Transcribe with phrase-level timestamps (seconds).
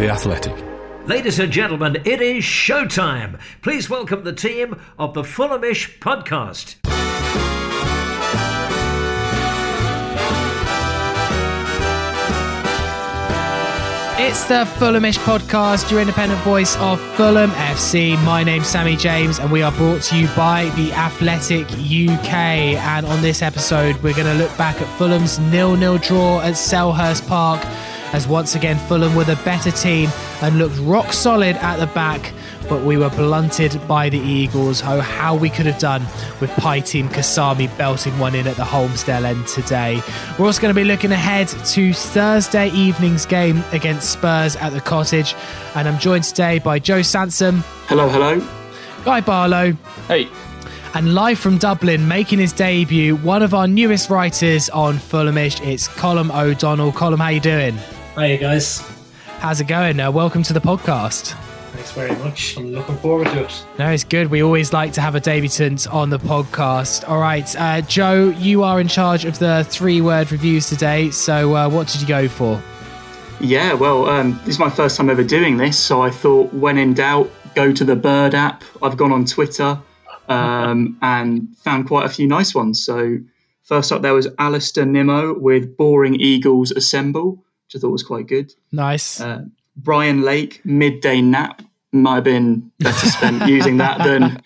[0.00, 0.54] The Athletic.
[1.06, 3.38] Ladies and gentlemen, it is showtime.
[3.60, 6.76] Please welcome the team of the Fulhamish podcast.
[14.18, 18.16] It's the Fulhamish podcast, your independent voice of Fulham FC.
[18.24, 22.32] My name's Sammy James, and we are brought to you by The Athletic UK.
[22.32, 27.28] And on this episode, we're going to look back at Fulham's nil-nil draw at Selhurst
[27.28, 27.60] Park,
[28.12, 30.10] as once again Fulham were the better team
[30.42, 32.32] and looked rock solid at the back,
[32.68, 34.82] but we were blunted by the Eagles.
[34.84, 36.02] Oh, how we could have done
[36.40, 40.00] with Pajtim Kasami belting one in at the Holmesdale end today.
[40.38, 44.80] We're also going to be looking ahead to Thursday evening's game against Spurs at the
[44.80, 45.34] Cottage,
[45.74, 48.40] and I'm joined today by Joe Sansom, Hello, hello.
[49.04, 49.72] Guy Barlow,
[50.08, 50.28] Hey.
[50.94, 55.64] and live from Dublin, making his debut, one of our newest writers on Fulhamish.
[55.66, 56.92] It's Colm O'Donnell.
[56.92, 57.78] Colm, how you doing?
[58.20, 58.80] Hi, guys.
[59.38, 59.98] How's it going?
[59.98, 61.32] Uh, welcome to the podcast.
[61.72, 62.54] Thanks very much.
[62.58, 63.66] I'm looking forward to it.
[63.78, 64.26] No, it's good.
[64.26, 67.08] We always like to have a debutant on the podcast.
[67.08, 71.10] All right, uh, Joe, you are in charge of the three-word reviews today.
[71.10, 72.62] So, uh, what did you go for?
[73.40, 76.76] Yeah, well, um, this is my first time ever doing this, so I thought when
[76.76, 78.64] in doubt, go to the Bird app.
[78.82, 79.80] I've gone on Twitter
[80.28, 82.84] um, and found quite a few nice ones.
[82.84, 83.16] So,
[83.62, 88.26] first up, there was Alistair Nimmo with Boring Eagles Assemble, which I thought was quite
[88.26, 88.52] good.
[88.72, 89.20] Nice.
[89.20, 89.44] Uh,
[89.76, 91.62] Brian Lake, Midday Nap.
[91.92, 94.40] Might have been better spent using that than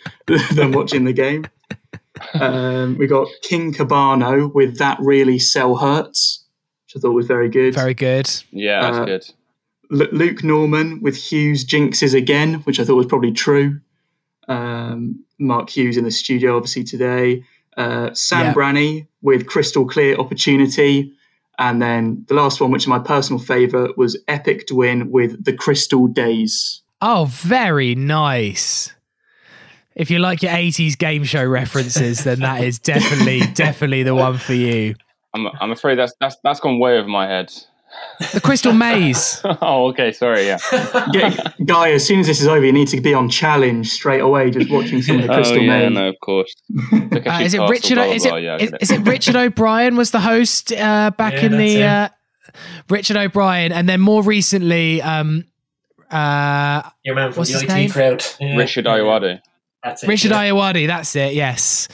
[0.55, 1.47] than watching the game.
[2.35, 6.45] Um, we got King Kebano with That Really Sell Hurts,
[6.87, 7.75] which I thought was very good.
[7.75, 8.31] Very good.
[8.51, 9.31] Yeah, that's Uh, good.
[9.91, 13.81] Lu- Luke Norman with Hughes jinxes again, which I thought was probably true.
[14.49, 17.43] Um, Mark Hughes in the studio, obviously, today.
[17.77, 18.53] Uh, Sam Yeah.
[18.55, 21.13] Branny with Crystal Clear Opportunity.
[21.59, 25.53] And then the last one, which is my personal favourite, was Epic Dwin with The
[25.53, 26.83] Crystal Days.
[27.01, 28.93] Oh, very nice.
[29.95, 34.39] If you like your 80s game show references, then that is definitely, definitely the one
[34.39, 34.97] for you.
[35.35, 37.53] I'm, I'm afraid that's that's that's gone way over my head.
[38.33, 39.41] The Crystal Maze.
[39.45, 40.47] oh, okay, sorry.
[40.47, 40.59] Yeah.
[41.13, 44.21] Yeah, Guy, as soon as this is over, you need to be on challenge straight
[44.21, 45.93] away, just watching some of the Crystal oh yeah, Maze.
[45.93, 46.55] no, of course.
[47.27, 47.95] Uh, is it Richard?
[47.97, 51.11] blah, blah, is blah, it yeah, is, is it Richard O'Brien was the host uh,
[51.17, 52.09] back Yeah, in the uh,
[52.91, 55.45] Richard O'Brien, and then more recently, um,
[56.11, 57.91] uh, Your man from What's the his IT name?
[57.91, 58.25] crowd.
[58.41, 58.57] Yeah.
[58.57, 59.41] Richard Ayoade.
[59.85, 60.09] That's it.
[60.09, 60.87] Richard yeah.
[60.87, 61.35] That's it.
[61.35, 61.89] Yes.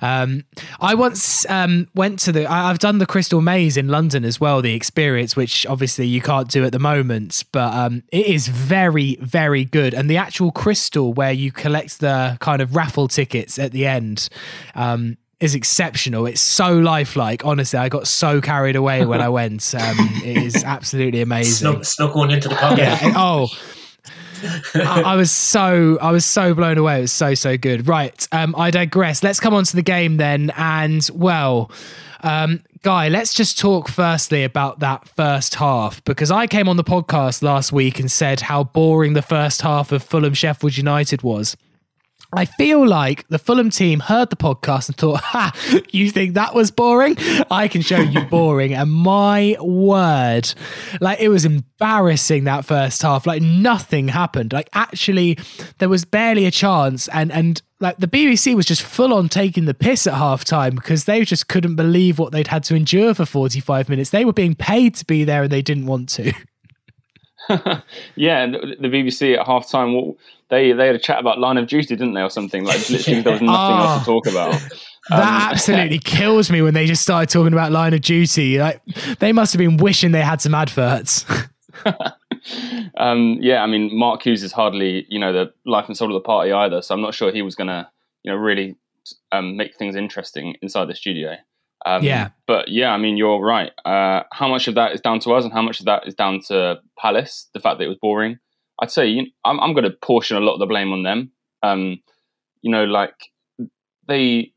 [0.00, 0.44] Um,
[0.80, 2.46] I once um, went to the.
[2.46, 4.62] I, I've done the Crystal Maze in London as well.
[4.62, 9.16] The experience, which obviously you can't do at the moment, but um, it is very,
[9.16, 9.94] very good.
[9.94, 14.28] And the actual crystal where you collect the kind of raffle tickets at the end.
[14.74, 16.24] Um, is exceptional.
[16.26, 17.44] It's so lifelike.
[17.44, 19.74] Honestly, I got so carried away when I went.
[19.74, 21.52] Um, it is absolutely amazing.
[21.52, 22.78] Snuck, snuck one into the pocket.
[22.78, 23.12] Yeah.
[23.14, 23.48] oh.
[24.74, 26.98] I, I was so I was so blown away.
[26.98, 27.88] It was so so good.
[27.88, 28.26] Right.
[28.32, 29.22] Um, I digress.
[29.22, 30.52] Let's come on to the game then.
[30.56, 31.70] And well,
[32.22, 36.84] um, Guy, let's just talk firstly about that first half because I came on the
[36.84, 41.56] podcast last week and said how boring the first half of Fulham Sheffield United was.
[42.36, 45.52] I feel like the Fulham team heard the podcast and thought, ha,
[45.90, 47.16] you think that was boring?
[47.50, 48.74] I can show you boring.
[48.74, 50.52] And my word,
[51.00, 53.26] like it was embarrassing that first half.
[53.26, 54.52] Like nothing happened.
[54.52, 55.38] Like actually,
[55.78, 57.08] there was barely a chance.
[57.08, 60.74] And, and, like the BBC was just full on taking the piss at half time
[60.74, 64.10] because they just couldn't believe what they'd had to endure for 45 minutes.
[64.10, 66.32] They were being paid to be there and they didn't want to.
[68.16, 70.14] yeah, the, BBC at half time,
[70.50, 72.64] they they had a chat about Line of Duty, didn't they, or something?
[72.64, 74.14] Like literally, there was nothing else to Oh.
[74.14, 74.52] talk about.
[75.10, 78.58] That Um, absolutely kills me when they just started talking about Line of Duty.
[78.58, 78.80] Like
[79.18, 81.24] they must have been wishing they had some adverts.
[82.96, 86.14] um, yeah, I mean, Mark Hughes is hardly you know the life and soul of
[86.14, 87.88] the party either, so I'm not sure he was going to
[88.22, 88.76] you know really
[89.32, 91.36] um, make things interesting inside the studio.
[91.86, 92.28] Um, Yeah.
[92.46, 93.70] but yeah, I mean, you're right.
[93.84, 96.14] Uh, how much of that is down to us, and how much of that is
[96.14, 97.48] down to Palace?
[97.52, 98.38] The fact that it was boring.
[98.80, 101.32] I'd say you I'm, I'm going to portion a lot of the blame on them.
[101.62, 102.00] Um,
[102.62, 103.14] you know, like
[104.06, 104.52] they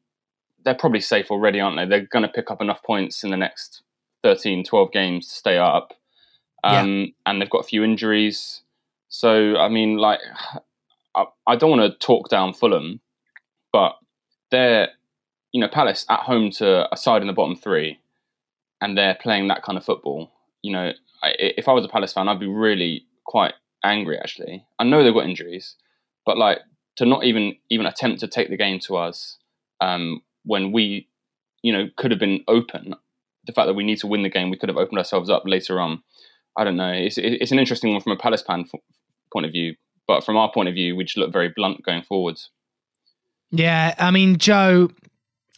[0.64, 1.86] they're probably safe already, aren't they?
[1.86, 3.84] They're going to pick up enough points in the next
[4.24, 5.94] 13, 12 games to stay up.
[6.64, 7.06] um, yeah.
[7.26, 8.64] and they've got a few injuries.
[9.10, 10.20] So I mean, like,
[11.16, 13.00] I, I don't want to talk down Fulham,
[13.72, 13.96] but
[14.52, 14.90] they're
[15.52, 18.00] you know Palace at home to a side in the bottom three,
[18.82, 20.32] and they're playing that kind of football.
[20.62, 20.92] You know,
[21.24, 24.18] I, if I was a Palace fan, I'd be really quite angry.
[24.18, 25.76] Actually, I know they've got injuries,
[26.26, 26.60] but like
[26.98, 29.38] to not even even attempt to take the game to us
[29.82, 31.08] um, when we,
[31.62, 32.96] you know, could have been open.
[33.46, 35.44] The fact that we need to win the game, we could have opened ourselves up
[35.46, 36.04] later on.
[36.58, 36.92] I don't know.
[36.92, 38.66] It's it's an interesting one from a Palace fan
[39.32, 39.76] point of view,
[40.08, 42.50] but from our point of view, we just look very blunt going forwards.
[43.52, 44.90] Yeah, I mean, Joe,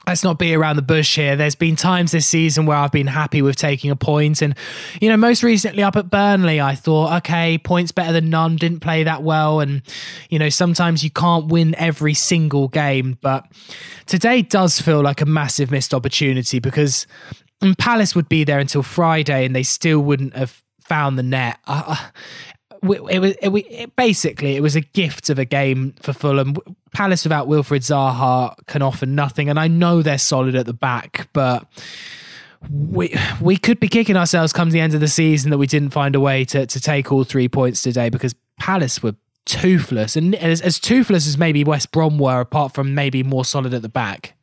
[0.09, 1.35] let's not be around the bush here.
[1.35, 4.41] There's been times this season where I've been happy with taking a point.
[4.41, 4.55] And,
[4.99, 8.79] you know, most recently up at Burnley, I thought, okay, points better than none, didn't
[8.79, 9.59] play that well.
[9.59, 9.83] And,
[10.31, 13.19] you know, sometimes you can't win every single game.
[13.21, 13.45] But
[14.07, 17.05] today does feel like a massive missed opportunity because
[17.77, 21.59] Palace would be there until Friday and they still wouldn't have found the net.
[22.83, 26.55] It was it, it, basically it was a gift of a game for Fulham.
[26.93, 31.29] Palace without Wilfried Zaha can offer nothing, and I know they're solid at the back,
[31.33, 31.65] but
[32.69, 35.91] we we could be kicking ourselves come the end of the season that we didn't
[35.91, 39.15] find a way to to take all three points today because Palace were
[39.45, 43.73] toothless and as, as toothless as maybe West Brom were, apart from maybe more solid
[43.73, 44.35] at the back.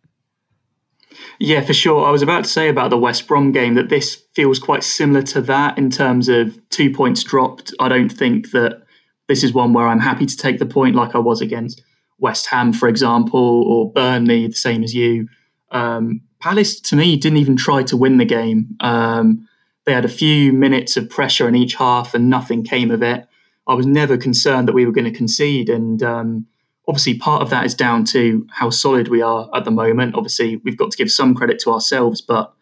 [1.39, 2.07] Yeah, for sure.
[2.07, 5.23] I was about to say about the West Brom game that this feels quite similar
[5.23, 7.75] to that in terms of two points dropped.
[7.79, 8.83] I don't think that
[9.29, 11.83] this is one where I'm happy to take the point like I was against
[12.19, 15.29] West Ham, for example, or Burnley, the same as you.
[15.71, 18.77] Um, Palace, to me, didn't even try to win the game.
[18.81, 19.47] Um,
[19.85, 23.27] they had a few minutes of pressure in each half and nothing came of it.
[23.67, 25.69] I was never concerned that we were going to concede.
[25.69, 26.47] And um,
[26.89, 30.15] obviously part of that is down to how solid we are at the moment.
[30.15, 32.53] Obviously, we've got to give some credit to ourselves, but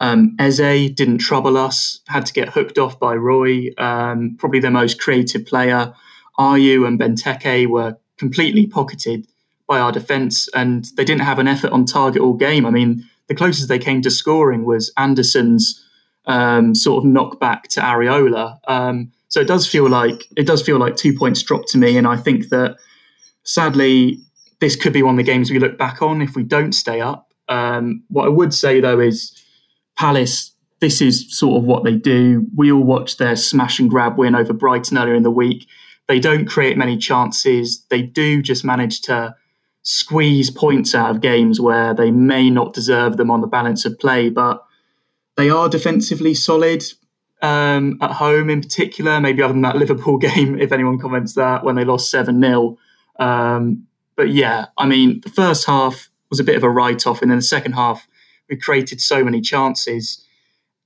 [0.00, 4.70] um, Eze didn't trouble us, had to get hooked off by Roy, um, probably the
[4.70, 5.94] most creative player.
[6.38, 9.26] Ayew and Benteke were completely pocketed
[9.66, 12.66] by our defence, and they didn't have an effort on target all game.
[12.66, 15.82] I mean, the closest they came to scoring was Andersen's
[16.26, 18.58] um, sort of knockback to Areola.
[18.68, 21.96] Um, so it does feel like it does feel like two points dropped to me,
[21.96, 22.76] and I think that
[23.44, 24.18] sadly,
[24.60, 27.00] this could be one of the games we look back on if we don't stay
[27.00, 27.32] up.
[27.48, 29.32] Um, what I would say though is
[29.96, 30.52] Palace.
[30.80, 32.46] This is sort of what they do.
[32.54, 35.66] We all watched their smash and grab win over Brighton earlier in the week.
[36.08, 37.84] They don't create many chances.
[37.88, 39.34] They do just manage to
[39.82, 43.98] squeeze points out of games where they may not deserve them on the balance of
[43.98, 44.64] play, but
[45.36, 46.82] they are defensively solid
[47.42, 51.64] um, at home in particular, maybe other than that Liverpool game, if anyone comments that,
[51.64, 52.78] when they lost 7 0.
[53.18, 57.22] Um, but yeah, I mean, the first half was a bit of a write off,
[57.22, 58.06] and then the second half,
[58.48, 60.24] we created so many chances.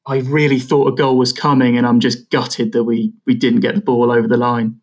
[0.07, 3.61] I really thought a goal was coming, and I'm just gutted that we we didn't
[3.61, 4.81] get the ball over the line.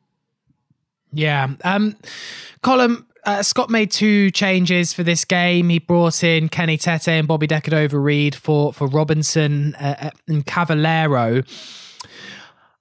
[1.11, 1.95] Yeah, um,
[2.63, 3.05] Colm.
[3.23, 5.69] Uh, Scott made two changes for this game.
[5.69, 11.41] He brought in Kenny Tete and Bobby Decordova-Reid for for Robinson uh, uh and Cavaleiro.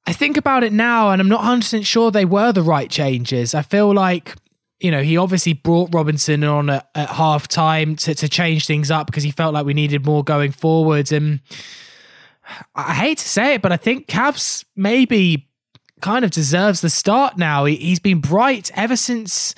[0.07, 3.55] I think about it now, and I'm not 100% sure they were the right changes.
[3.55, 4.35] I feel like
[4.85, 8.91] you know, he obviously brought Robinson on at, at half time to, to change things
[8.91, 11.11] up because he felt like we needed more going forwards.
[11.11, 11.41] And
[12.75, 15.49] I hate to say it, but I think Cavs maybe
[16.03, 17.65] kind of deserves the start now.
[17.65, 19.55] He, has been bright ever since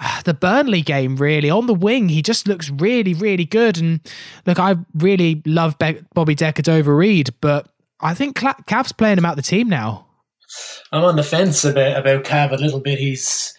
[0.00, 1.50] uh, the Burnley game, really.
[1.50, 3.78] On the wing, he just looks really, really good.
[3.78, 4.00] And
[4.44, 7.68] look, I really love Be- Bobby Decordova-Reid, but
[8.00, 10.06] I think Cavs playing him out the team now.
[10.90, 12.98] I'm on the fence about, about Cav a little bit.
[12.98, 13.54] He's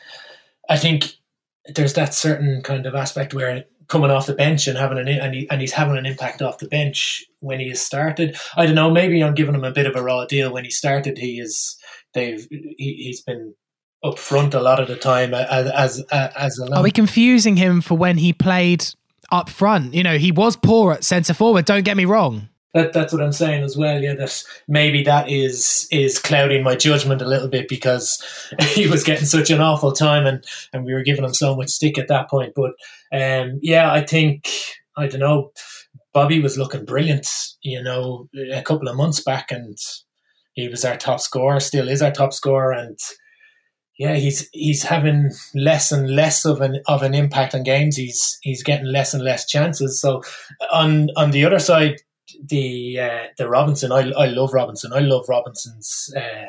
[0.70, 1.16] I think
[1.76, 5.34] there's that certain kind of aspect where coming off the bench and having an and,
[5.34, 8.38] he, and he's having an impact off the bench when he has started.
[8.56, 8.92] I don't know.
[8.92, 10.54] Maybe I'm giving him a bit of a raw deal.
[10.54, 11.78] When he started, he is
[12.14, 13.56] they've he, he's been
[14.04, 16.06] up front a lot of the time as as
[16.38, 16.60] as.
[16.60, 18.86] Are we confusing him for when he played
[19.32, 19.94] up front?
[19.96, 21.66] You know, he was poor at centre forward.
[21.66, 22.48] Don't get me wrong.
[22.74, 24.02] That, that's what I'm saying as well.
[24.02, 28.24] Yeah, that maybe that is is clouding my judgment a little bit because
[28.74, 31.70] he was getting such an awful time and and we were giving him so much
[31.70, 32.54] stick at that point.
[32.56, 32.74] But
[33.12, 34.48] um, yeah, I think
[34.96, 35.52] I don't know.
[36.14, 37.28] Bobby was looking brilliant,
[37.62, 39.78] you know, a couple of months back, and
[40.54, 41.60] he was our top scorer.
[41.60, 43.00] Still is our top scorer, and
[43.98, 47.96] yeah, he's he's having less and less of an of an impact on games.
[47.96, 50.00] He's he's getting less and less chances.
[50.00, 50.24] So
[50.72, 51.98] on on the other side,
[52.44, 53.92] the uh, the Robinson.
[53.92, 54.92] I I love Robinson.
[54.94, 56.48] I love Robinson's uh,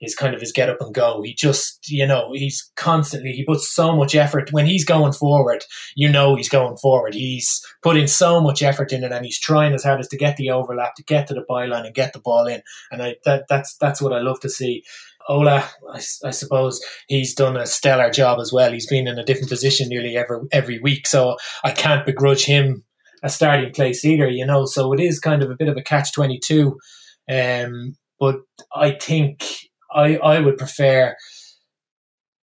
[0.00, 1.22] is kind of his get up and go.
[1.22, 4.52] He just, you know, he's constantly, he puts so much effort.
[4.52, 5.64] When he's going forward,
[5.94, 7.14] you know he's going forward.
[7.14, 10.36] He's putting so much effort in it and he's trying as hard as to get
[10.36, 12.62] the overlap, to get to the byline and get the ball in.
[12.90, 14.84] And I, that, that's, that's what I love to see.
[15.28, 18.70] Ola, I, I, suppose he's done a stellar job as well.
[18.70, 22.84] He's been in a different position nearly every every week, so I can't begrudge him
[23.22, 24.28] a starting place either.
[24.28, 26.78] You know, so it is kind of a bit of a catch twenty two.
[27.30, 28.36] Um, but
[28.74, 29.44] I think
[29.92, 31.14] I I would prefer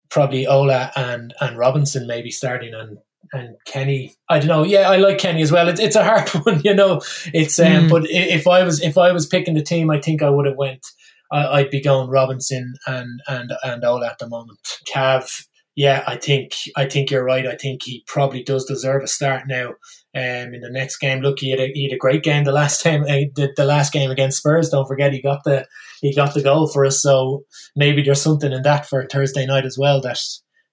[0.10, 2.98] probably Ola and and Robinson maybe starting and
[3.34, 4.14] and Kenny.
[4.30, 4.64] I don't know.
[4.64, 5.68] Yeah, I like Kenny as well.
[5.68, 7.02] It's it's a hard one, you know.
[7.34, 7.90] It's um, mm.
[7.90, 10.58] but if I was if I was picking the team, I think I would have
[10.58, 10.86] went.
[11.32, 14.60] I, would be going Robinson and and and Ola at the moment.
[14.94, 17.48] Cav, yeah, I think I think you're right.
[17.48, 19.70] I think he probably does deserve a start now.
[20.16, 22.52] Um, in the next game, look, he had a, he had a great game the
[22.52, 23.04] last time.
[23.04, 24.70] Uh, the, the last game against Spurs.
[24.70, 25.66] Don't forget, he got the
[26.02, 27.02] he got the goal for us.
[27.02, 30.00] So maybe there's something in that for Thursday night as well.
[30.02, 30.20] That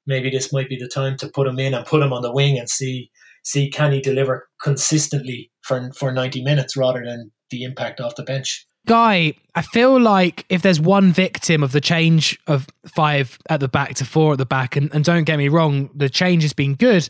[0.06, 2.32] maybe this might be the time to put him in and put him on the
[2.32, 3.10] wing and see
[3.42, 8.22] see can he deliver consistently for for 90 minutes rather than the impact off the
[8.22, 8.66] bench.
[8.86, 13.68] Guy, I feel like if there's one victim of the change of five at the
[13.68, 16.52] back to four at the back, and, and don't get me wrong, the change has
[16.52, 17.08] been good,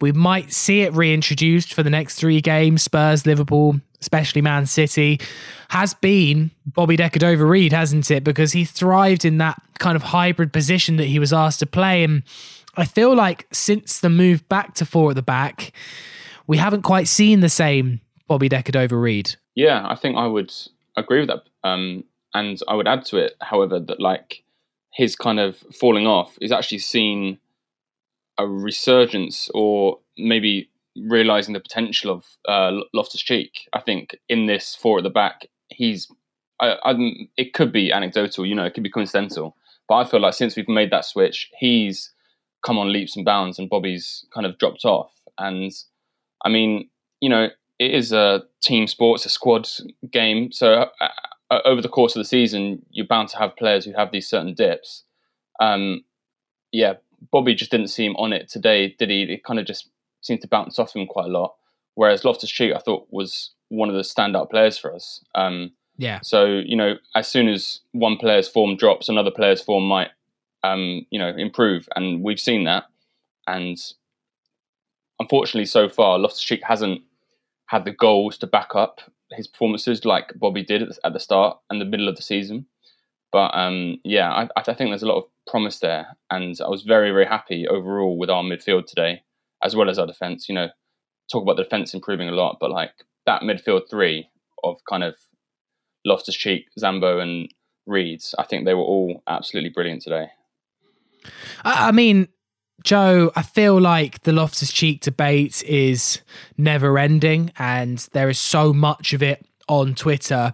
[0.00, 5.20] we might see it reintroduced for the next three games Spurs, Liverpool, especially Man City,
[5.68, 8.24] has been Bobby Decordova-Reid, hasn't it?
[8.24, 12.02] Because he thrived in that kind of hybrid position that he was asked to play.
[12.02, 12.22] And
[12.76, 15.72] I feel like since the move back to four at the back,
[16.46, 19.36] we haven't quite seen the same Bobby Decordova-Reid.
[19.54, 20.52] Yeah, I think I would
[21.00, 21.42] agree with that.
[21.68, 24.44] Um, and I would add to it, however, that like
[24.92, 27.38] his kind of falling off is actually seen
[28.38, 33.68] a resurgence or maybe realizing the potential of uh, Loftus Cheek.
[33.72, 36.08] I think in this four at the back, he's.
[36.60, 36.94] I, I,
[37.38, 39.56] it could be anecdotal, you know, it could be coincidental,
[39.88, 42.12] but I feel like since we've made that switch, he's
[42.62, 45.10] come on leaps and bounds, and Bobby's kind of dropped off.
[45.38, 45.72] And
[46.44, 46.90] I mean,
[47.20, 47.48] you know,
[47.80, 49.66] it is a team sport, it's a squad
[50.12, 50.52] game.
[50.52, 51.08] So uh,
[51.50, 54.28] uh, over the course of the season, you're bound to have players who have these
[54.28, 55.04] certain dips.
[55.60, 56.04] Um,
[56.72, 56.94] yeah,
[57.32, 59.22] Bobby just didn't seem on it today, did he?
[59.22, 59.88] It kind of just
[60.20, 61.54] seemed to bounce off him quite a lot.
[61.94, 65.24] Whereas Loftus Cheek, I thought, was one of the standout players for us.
[65.34, 66.20] Um, yeah.
[66.22, 70.10] So you know, as soon as one player's form drops, another player's form might,
[70.62, 72.84] um, you know, improve, and we've seen that.
[73.46, 73.78] And
[75.18, 77.02] unfortunately, so far, Loftus Cheek hasn't
[77.70, 79.00] had the goals to back up
[79.30, 82.66] his performances like Bobby did at the start and the middle of the season.
[83.30, 86.82] But um, yeah, I, I, think there's a lot of promise there, and I was
[86.82, 89.22] very, very happy overall with our midfield today,
[89.62, 90.48] as well as our defense.
[90.48, 90.68] You know,
[91.30, 92.90] talk about the defense improving a lot, but like
[93.26, 94.28] that midfield three
[94.64, 95.14] of kind of
[96.04, 97.48] Loftus Cheek, Zambo, and
[97.86, 100.26] Reeds, I think they were all absolutely brilliant today.
[101.62, 102.26] I mean,
[102.82, 106.20] Joe, I feel like the Loftus Cheek debate is
[106.56, 110.52] never ending, and there is so much of it on Twitter.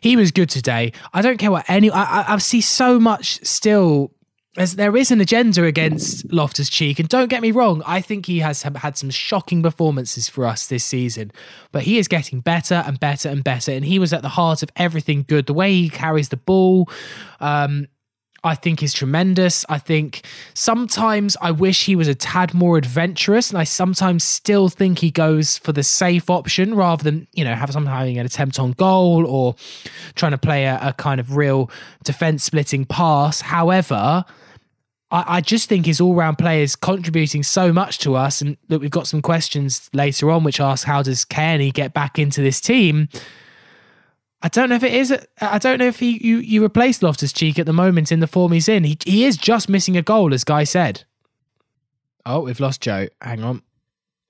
[0.00, 0.92] He was good today.
[1.14, 1.90] I don't care what any.
[1.90, 4.12] I, I see so much still.
[4.58, 8.24] As there is an agenda against Loftus Cheek, and don't get me wrong, I think
[8.24, 11.30] he has had some shocking performances for us this season,
[11.72, 14.62] but he is getting better and better and better, and he was at the heart
[14.62, 15.44] of everything good.
[15.44, 16.88] The way he carries the ball,
[17.38, 17.88] um,
[18.46, 19.64] I think is tremendous.
[19.68, 20.24] I think
[20.54, 25.10] sometimes I wish he was a tad more adventurous, and I sometimes still think he
[25.10, 28.72] goes for the safe option rather than you know have some having an attempt on
[28.72, 29.56] goal or
[30.14, 31.70] trying to play a, a kind of real
[32.04, 33.40] defense splitting pass.
[33.40, 34.24] However.
[35.08, 38.90] I, just think his all-round play is contributing so much to us, and that we've
[38.90, 43.08] got some questions later on, which ask how does Kenny get back into this team?
[44.46, 45.12] I don't know if it is.
[45.40, 48.28] I don't know if he, you you replaced Loftus Cheek at the moment in the
[48.28, 48.84] form he's in.
[48.84, 51.02] He he is just missing a goal, as Guy said.
[52.24, 53.08] Oh, we've lost Joe.
[53.20, 53.62] Hang on.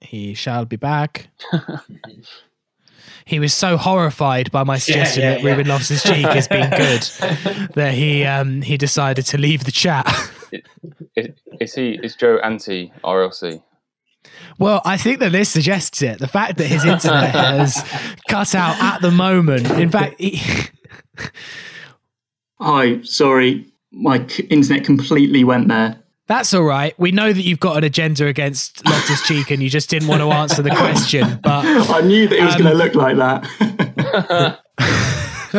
[0.00, 1.28] He shall be back.
[3.26, 5.50] he was so horrified by my suggestion yeah, yeah, that yeah.
[5.50, 7.02] Ruben Loftus Cheek has been good
[7.74, 10.06] that he um he decided to leave the chat.
[11.14, 11.28] is,
[11.60, 13.62] is he is Joe anti RLC?
[14.58, 16.18] Well, I think that this suggests it.
[16.18, 17.84] The fact that his internet has
[18.28, 19.70] cut out at the moment.
[19.72, 20.40] In fact, he...
[22.60, 26.02] hi, sorry, my internet completely went there.
[26.28, 26.98] That's all right.
[26.98, 30.22] We know that you've got an agenda against Loftus Cheek, and you just didn't want
[30.22, 31.38] to answer the question.
[31.42, 34.60] But I knew that it was um, going to look like that.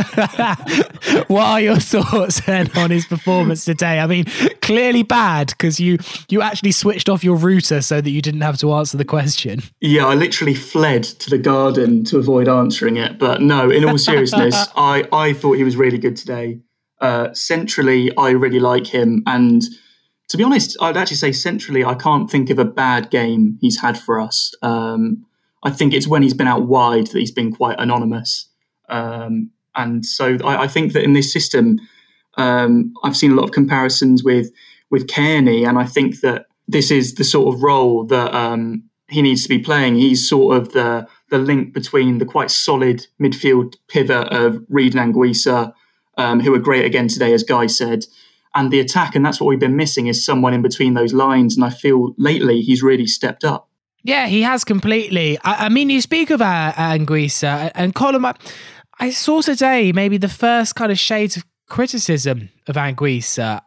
[1.28, 4.00] what are your thoughts then on his performance today?
[4.00, 4.26] I mean,
[4.62, 5.98] clearly bad because you
[6.30, 9.62] you actually switched off your router so that you didn't have to answer the question.
[9.82, 13.18] Yeah, I literally fled to the garden to avoid answering it.
[13.20, 16.60] But no, in all seriousness, I I thought he was really good today.
[17.00, 19.24] Uh, centrally, I really like him.
[19.28, 19.64] And
[20.30, 23.80] to be honest, I'd actually say centrally, I can't think of a bad game he's
[23.82, 24.54] had for us.
[24.62, 25.26] Um,
[25.64, 28.50] I think it's when he's been out wide that he's been quite anonymous.
[28.90, 31.80] Um, and so I, I, think that in this system,
[32.38, 34.52] um, I've seen a lot of comparisons with
[34.90, 39.22] with Cairney, and I think that this is the sort of role that um, he
[39.22, 39.96] needs to be playing.
[39.96, 45.14] He's sort of the the link between the quite solid midfield pivot of Reed and
[45.14, 45.74] Anguissa,
[46.18, 48.06] um, who are great again today, as Guy said,
[48.56, 49.16] and the attack.
[49.16, 51.56] And that's what we've been missing is someone in between those lines.
[51.56, 53.70] And I feel lately he's really stepped up.
[54.04, 55.38] Yeah, he has completely.
[55.44, 58.26] I, I mean, you speak of uh, Anguissa and Colm.
[58.26, 58.36] I,
[59.00, 63.62] I saw today maybe the first kind of shades of criticism of Anguissa.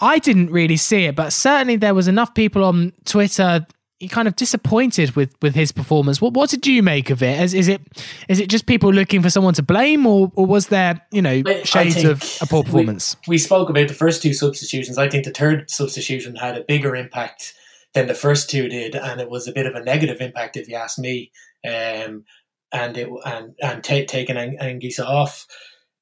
[0.00, 3.66] I didn't really see it, but certainly there was enough people on Twitter
[4.08, 6.20] kind of disappointed with with his performance.
[6.20, 7.40] What what did you make of it?
[7.40, 7.82] Is, is it
[8.28, 11.42] is it just people looking for someone to blame, or or was there you know
[11.64, 13.16] shades of a poor performance?
[13.28, 14.96] We, we, spoke about the first two substitutions.
[14.96, 17.54] I think the third substitution had a bigger impact
[17.92, 20.68] than the first two did, and it was a bit of a negative impact, if
[20.68, 21.30] you ask me.
[21.66, 22.24] Um,
[22.72, 25.46] and it and and taking Anguissa off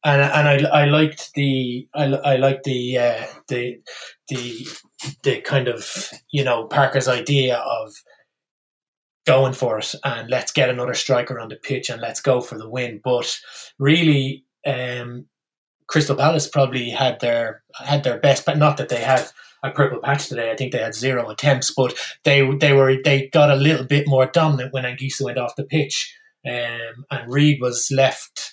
[0.05, 3.81] and and I, I liked the I, I liked the uh, the
[4.29, 4.69] the
[5.23, 7.95] the kind of you know Parker's idea of
[9.27, 12.57] going for it and let's get another striker on the pitch and let's go for
[12.57, 13.01] the win.
[13.05, 13.39] But
[13.79, 15.27] really, um,
[15.87, 19.27] Crystal Palace probably had their had their best, but not that they had
[19.65, 20.53] a purple patch today.
[20.53, 21.95] I think they had zero attempts, but
[22.25, 25.65] they they were they got a little bit more dominant when Anguissa went off the
[25.65, 26.17] pitch,
[26.47, 28.53] um, and Reed was left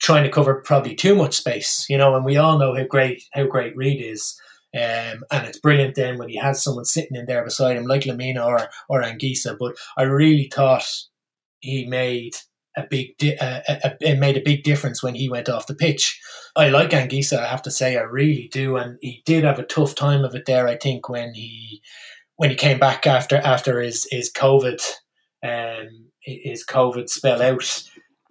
[0.00, 3.22] trying to cover probably too much space, you know, and we all know how great
[3.32, 4.38] how great Reed is.
[4.74, 8.02] Um, and it's brilliant then when he has someone sitting in there beside him like
[8.02, 9.56] Lemina or or Anguissa.
[9.58, 10.86] But I really thought
[11.60, 12.34] he made
[12.76, 15.74] a big di- uh, a, a, made a big difference when he went off the
[15.74, 16.20] pitch.
[16.54, 19.64] I like Anguissa, I have to say, I really do, and he did have a
[19.64, 20.68] tough time of it there.
[20.68, 21.82] I think when he
[22.36, 24.80] when he came back after after his his COVID
[25.42, 27.82] um, his COVID spell out.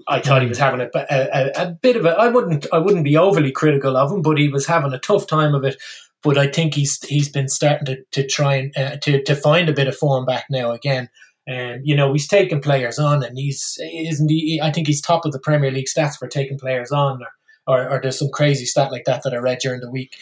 [0.07, 2.11] I thought he was having a, a, a, bit of a.
[2.11, 5.25] I wouldn't I wouldn't be overly critical of him, but he was having a tough
[5.25, 5.81] time of it.
[6.21, 9.69] But I think he's he's been starting to, to try and uh, to to find
[9.69, 11.09] a bit of form back now again.
[11.47, 14.59] And um, you know he's taking players on, and he's isn't he?
[14.61, 17.21] I think he's top of the Premier League stats for taking players on,
[17.67, 20.17] or, or, or there's some crazy stat like that that I read during the week.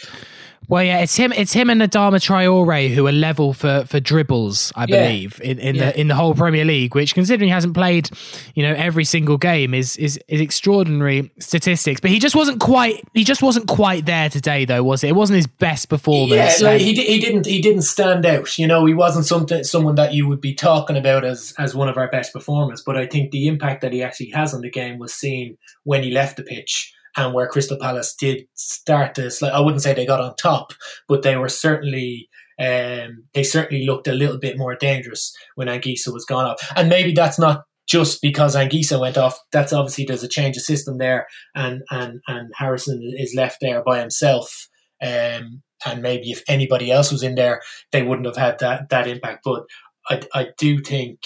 [0.68, 1.32] Well, yeah, it's him.
[1.34, 5.52] It's him and Adama Traore who are level for, for dribbles, I believe, yeah.
[5.52, 5.92] in, in yeah.
[5.92, 6.96] the in the whole Premier League.
[6.96, 8.10] Which, considering he hasn't played,
[8.56, 12.00] you know, every single game, is is is extraordinary statistics.
[12.00, 13.04] But he just wasn't quite.
[13.14, 15.10] He just wasn't quite there today, though, was it?
[15.10, 16.62] It wasn't his best performance.
[16.62, 18.58] Yeah, like he he didn't he didn't stand out.
[18.58, 21.90] You know, he wasn't something someone that you would be talking about as as one
[21.90, 22.82] of our best performers.
[22.82, 26.04] But I think the impact that he actually has on the game was seen when
[26.04, 29.94] he left the pitch and where Crystal Palace did start to, like, I wouldn't say
[29.94, 30.74] they got on top,
[31.08, 36.14] but they were certainly um, they certainly looked a little bit more dangerous when Anguissa
[36.14, 36.60] was gone off.
[36.76, 39.38] And maybe that's not just because Anguissa went off.
[39.52, 43.84] That's obviously there's a change of system there, and and and Harrison is left there
[43.84, 44.68] by himself.
[45.02, 49.08] Um, and maybe if anybody else was in there, they wouldn't have had that that
[49.08, 49.42] impact.
[49.44, 49.64] But
[50.10, 51.20] I I do think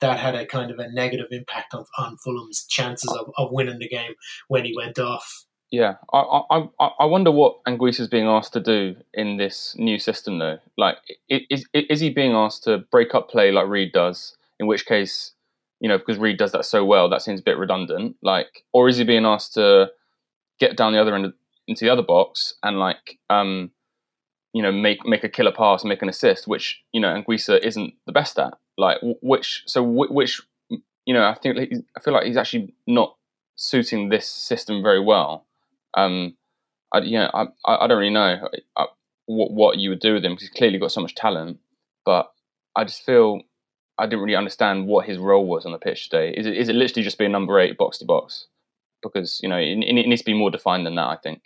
[0.00, 3.78] that had a kind of a negative impact on, on Fulham's chances of, of winning
[3.78, 4.14] the game
[4.48, 5.44] when he went off.
[5.70, 10.00] Yeah, I, I I wonder what Anguissa is being asked to do in this new
[10.00, 10.58] system, though.
[10.76, 10.96] Like,
[11.28, 14.36] is is he being asked to break up play like Reed does?
[14.58, 15.32] In which case,
[15.78, 18.16] you know, because Reed does that so well, that seems a bit redundant.
[18.20, 19.92] Like, or is he being asked to
[20.58, 21.34] get down the other end of,
[21.68, 23.70] into the other box and like, um,
[24.52, 27.94] you know, make make a killer pass, make an assist, which you know Anguissa isn't
[28.06, 28.54] the best at.
[28.80, 30.40] Like which, so which,
[31.04, 31.58] you know, I think
[31.96, 33.14] I feel like he's actually not
[33.56, 35.44] suiting this system very well.
[35.94, 36.36] Um,
[36.92, 38.86] I, you know, I, I don't really know uh,
[39.26, 41.58] what what you would do with him because he's clearly got so much talent,
[42.04, 42.32] but
[42.74, 43.42] I just feel
[43.98, 46.32] I didn't really understand what his role was on the pitch today.
[46.34, 48.46] Is it is it literally just being number eight box to box?
[49.02, 51.06] Because you know it, it needs to be more defined than that.
[51.06, 51.42] I think.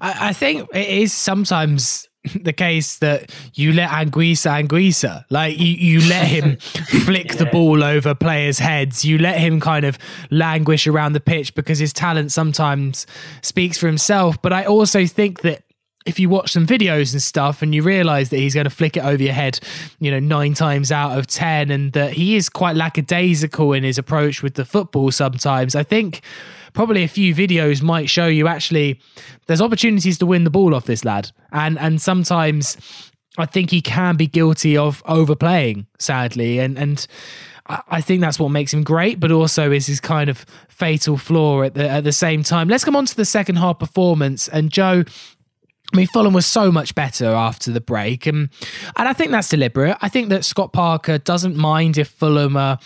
[0.00, 2.08] I, I think it is sometimes
[2.40, 5.24] the case that you let Anguissa Anguissa.
[5.30, 6.56] Like you, you let him
[7.04, 7.36] flick yeah.
[7.36, 9.04] the ball over players' heads.
[9.04, 9.98] You let him kind of
[10.30, 13.06] languish around the pitch because his talent sometimes
[13.42, 14.40] speaks for himself.
[14.40, 15.62] But I also think that
[16.06, 18.96] if you watch some videos and stuff and you realize that he's going to flick
[18.96, 19.58] it over your head,
[20.00, 23.96] you know, nine times out of 10, and that he is quite lackadaisical in his
[23.96, 26.20] approach with the football sometimes, I think
[26.74, 29.00] probably a few videos might show you actually
[29.46, 31.30] there's opportunities to win the ball off this lad.
[31.52, 32.76] And and sometimes
[33.38, 36.58] I think he can be guilty of overplaying, sadly.
[36.58, 37.06] And and
[37.66, 41.62] I think that's what makes him great, but also is his kind of fatal flaw
[41.62, 42.68] at the at the same time.
[42.68, 44.48] Let's come on to the second half performance.
[44.48, 45.04] And Joe,
[45.92, 48.48] I mean, Fulham was so much better after the break, and
[48.96, 49.96] and I think that's deliberate.
[50.00, 52.78] I think that Scott Parker doesn't mind if Fulham are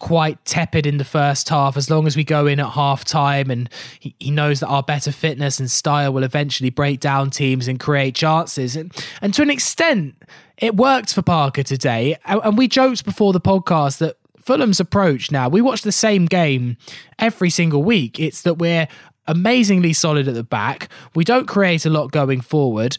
[0.00, 3.50] quite tepid in the first half as long as we go in at half time
[3.50, 3.68] and
[4.00, 7.78] he, he knows that our better fitness and style will eventually break down teams and
[7.78, 8.74] create chances.
[8.76, 10.16] And and to an extent
[10.56, 12.16] it worked for Parker today.
[12.24, 16.78] And we joked before the podcast that Fulham's approach now we watch the same game
[17.18, 18.18] every single week.
[18.18, 18.88] It's that we're
[19.30, 22.96] amazingly solid at the back we don't create a lot going forward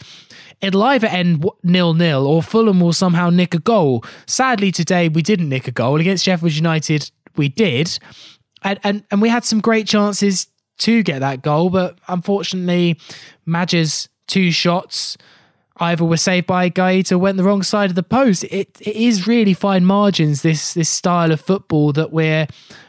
[0.62, 4.04] it'll either end nil nil or Fulham will somehow nick a goal.
[4.28, 7.12] Sadly, today we didn't nick a goal against Sheffield United.
[7.36, 7.98] We did,
[8.64, 10.48] and and, and we had some great chances
[10.80, 13.00] to get that goal, but unfortunately,
[13.48, 15.18] Maja's two shots
[15.78, 18.44] either were saved by Guaita went the wrong side of the post.
[18.46, 22.48] It, it is really fine margins this this style of football that we're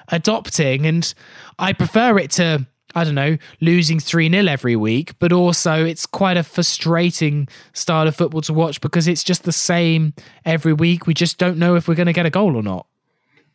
[0.08, 1.12] adopting, and
[1.58, 6.06] I prefer it to I don't know, losing 3 0 every week, but also it's
[6.06, 11.06] quite a frustrating style of football to watch because it's just the same every week.
[11.06, 12.86] We just don't know if we're going to get a goal or not.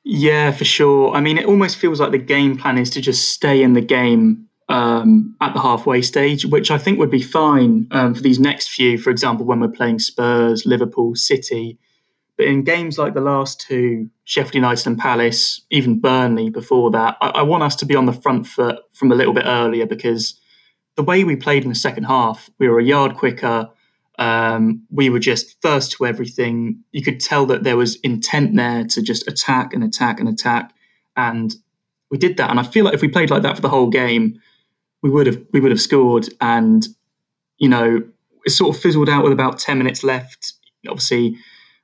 [0.03, 1.13] Yeah, for sure.
[1.13, 3.81] I mean, it almost feels like the game plan is to just stay in the
[3.81, 8.39] game um, at the halfway stage, which I think would be fine um, for these
[8.39, 8.97] next few.
[8.97, 11.77] For example, when we're playing Spurs, Liverpool, City,
[12.37, 17.17] but in games like the last two, Sheffield United and Palace, even Burnley before that,
[17.19, 19.87] I, I, want us to be on the front foot from a little bit earlier
[19.87, 20.39] because
[20.95, 23.69] the way we played in the second half, we were a yard quicker.
[24.19, 26.83] Um, we were just first to everything.
[26.91, 30.73] You could tell that there was intent there to just attack and attack and attack,
[31.15, 31.55] and
[32.11, 32.49] we did that.
[32.49, 34.39] And I feel like if we played like that for the whole game,
[35.01, 36.29] we would have we would have scored.
[36.41, 36.87] And
[37.57, 38.03] you know,
[38.45, 40.53] it sort of fizzled out with about ten minutes left.
[40.87, 41.37] Obviously,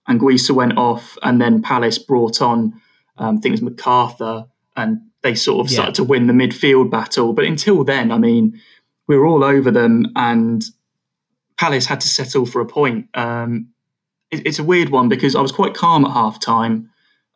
[0.09, 2.73] Anguissa went off, and then Palace brought on,
[3.17, 5.75] um, I think it was McArthur, and they sort of yeah.
[5.75, 7.33] started to win the midfield battle.
[7.33, 8.59] But until then, I mean,
[9.07, 10.63] we were all over them, and
[11.57, 13.07] Palace had to settle for a point.
[13.13, 13.69] Um,
[14.31, 16.89] it, it's a weird one because I was quite calm at half time.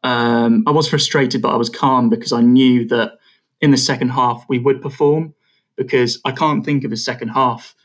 [0.04, 3.14] Um, I was frustrated, but I was calm because I knew that
[3.62, 5.34] in the second half we would perform.
[5.76, 7.76] Because I can't think of a second half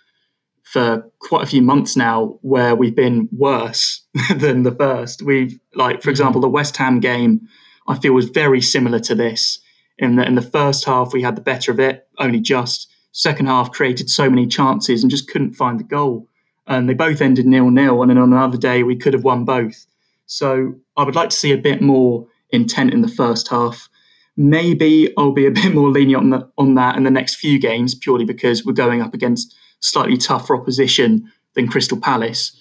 [0.62, 4.03] for quite a few months now where we've been worse
[4.37, 5.22] than the first.
[5.22, 6.11] We've like, for mm-hmm.
[6.11, 7.48] example, the West Ham game,
[7.88, 9.59] I feel was very similar to this.
[9.98, 12.88] In the in the first half, we had the better of it, only just.
[13.12, 16.29] Second half created so many chances and just couldn't find the goal.
[16.66, 18.01] And they both ended nil nil.
[18.01, 19.85] And then on another day, we could have won both.
[20.27, 23.88] So I would like to see a bit more intent in the first half.
[24.37, 27.59] Maybe I'll be a bit more lenient on, the, on that in the next few
[27.59, 32.56] games, purely because we're going up against slightly tougher opposition than Crystal Palace.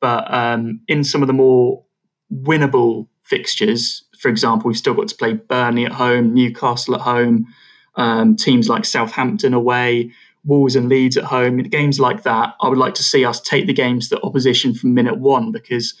[0.00, 1.84] But um, in some of the more
[2.32, 7.46] winnable fixtures, for example, we've still got to play Burnley at home, Newcastle at home,
[7.96, 10.12] um, teams like Southampton away,
[10.44, 11.58] Wolves and Leeds at home.
[11.58, 14.74] Games like that, I would like to see us take the games to the opposition
[14.74, 15.94] from minute one because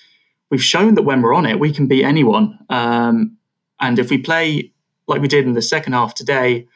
[0.50, 2.58] we've shown that when we're on it, we can beat anyone.
[2.68, 3.36] Um,
[3.80, 4.72] and if we play
[5.08, 6.66] like we did in the second half today,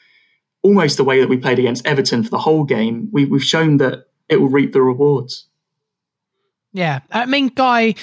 [0.62, 3.78] almost the way that we played against Everton for the whole game, we, we've shown
[3.78, 5.46] that it will reap the rewards.
[6.72, 7.94] Yeah, I mean, Guy,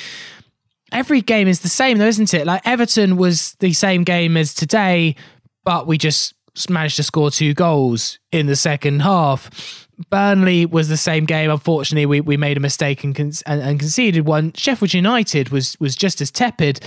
[0.92, 2.46] every game is the same, though, isn't it?
[2.46, 5.16] Like Everton was the same game as today,
[5.64, 6.34] but we just
[6.70, 9.88] managed to score two goals in the second half.
[10.10, 11.50] Burnley was the same game.
[11.50, 14.54] Unfortunately, we, we made a mistake and, con- and, and conceded one.
[14.54, 16.82] Sheffield United was was just as tepid.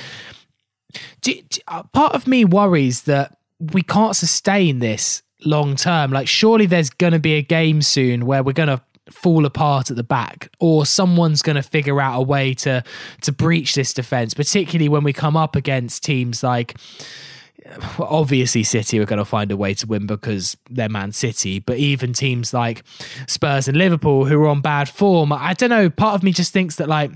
[1.23, 3.37] Do, do, uh, part of me worries that
[3.73, 6.11] we can't sustain this long term.
[6.11, 9.91] Like, surely there's going to be a game soon where we're going to fall apart
[9.91, 12.81] at the back or someone's going to figure out a way to
[13.21, 16.77] to breach this defense particularly when we come up against teams like
[17.99, 21.77] obviously City are going to find a way to win because they're Man City, but
[21.79, 22.83] even teams like
[23.27, 26.53] Spurs and Liverpool who are on bad form, I don't know, part of me just
[26.53, 27.13] thinks that like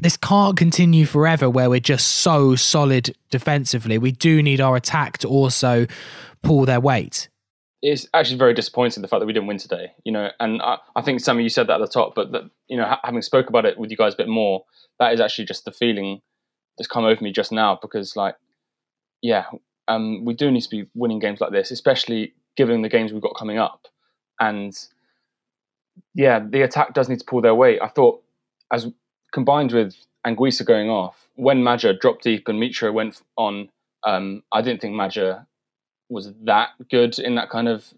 [0.00, 3.98] this can't continue forever where we're just so solid defensively.
[3.98, 5.86] We do need our attack to also
[6.42, 7.28] pull their weight
[7.84, 9.92] it's actually very disappointing the fact that we didn't win today.
[10.04, 12.44] You know, and I, I think of you said that at the top, but that,
[12.66, 14.64] you know, ha- having spoke about it with you guys a bit more,
[14.98, 16.22] that is actually just the feeling
[16.78, 18.36] that's come over me just now because, like,
[19.20, 19.44] yeah,
[19.86, 23.20] um, we do need to be winning games like this, especially given the games we've
[23.20, 23.86] got coming up.
[24.40, 24.74] And
[26.14, 27.80] yeah, the attack does need to pull their weight.
[27.82, 28.22] I thought,
[28.72, 28.88] as
[29.30, 29.94] combined with
[30.26, 33.68] Anguissa going off, when Maja dropped deep and Mitro went on,
[34.04, 35.46] um, I didn't think Maja
[36.08, 37.92] was that good in that kind of.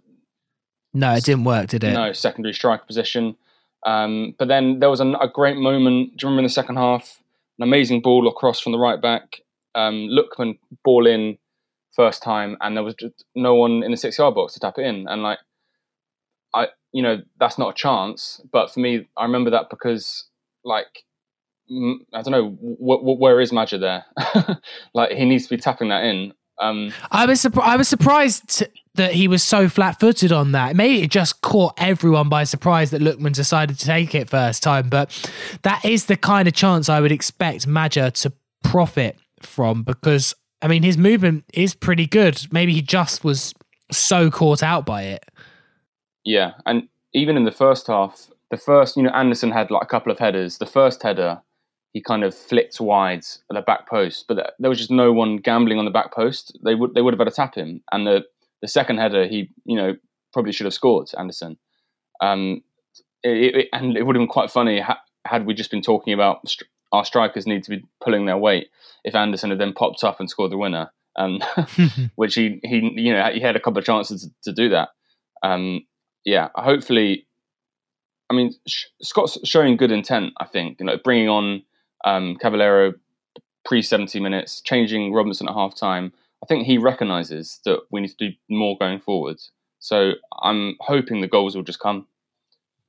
[0.95, 1.93] No, it didn't work, did it?
[1.93, 3.37] No, secondary striker position.
[3.85, 6.17] Um, but then there was a, a, great moment.
[6.17, 7.23] Do you remember in the second half?
[7.59, 9.41] An amazing ball across from the right back.
[9.75, 11.39] um, Lookman ball in
[11.95, 14.75] first time, and there was just no one in the six yard box to tap
[14.79, 15.39] it in, and like
[16.55, 18.41] I, you know, that's not a chance.
[18.53, 20.25] But for me, I remember that because
[20.65, 21.05] like
[21.71, 24.05] I don't know wh- wh- where is Maja there.
[24.95, 26.33] like he needs to be tapping that in.
[26.59, 27.69] Um, I was surprised.
[27.69, 28.65] I was surprised
[28.95, 30.75] that he was so flat-footed on that.
[30.75, 34.89] Maybe it just caught everyone by surprise that Lookman decided to take it first time.
[34.89, 35.31] But
[35.63, 38.33] that is the kind of chance I would expect Maja to
[38.65, 42.47] profit from because I mean his movement is pretty good.
[42.51, 43.55] Maybe he just was
[43.91, 45.25] so caught out by it.
[46.25, 49.87] Yeah, and even in the first half, the first you know Andersen had like a
[49.87, 50.59] couple of headers.
[50.59, 51.41] The first header
[51.97, 55.39] he kind of flicked wide at the back post, but there was just no one
[55.39, 56.55] gambling on the back post.
[56.63, 58.27] They would they would have had to tap him, and the
[58.61, 59.97] the second header he you know
[60.35, 61.57] probably should have scored Andersen.
[62.21, 62.63] Um,
[63.23, 66.13] it, it, and it would have been quite funny ha- had we just been talking
[66.13, 68.69] about st- our strikers need to be pulling their weight
[69.03, 71.41] if Andersen had then popped up and scored the winner, um,
[72.17, 74.91] which he he you know he had a couple of chances to, to do that.
[75.43, 75.87] Um,
[76.27, 77.27] yeah, hopefully.
[78.29, 78.53] I mean,
[79.01, 80.35] Scott's showing good intent.
[80.39, 81.63] I think you know bringing on
[82.07, 82.95] um, Cavaleiro
[83.67, 88.17] pre 70 minutes, changing Robinson at half time, I think he recognises that we need
[88.17, 89.37] to do more going forward.
[89.81, 92.07] So I'm hoping the goals will just come.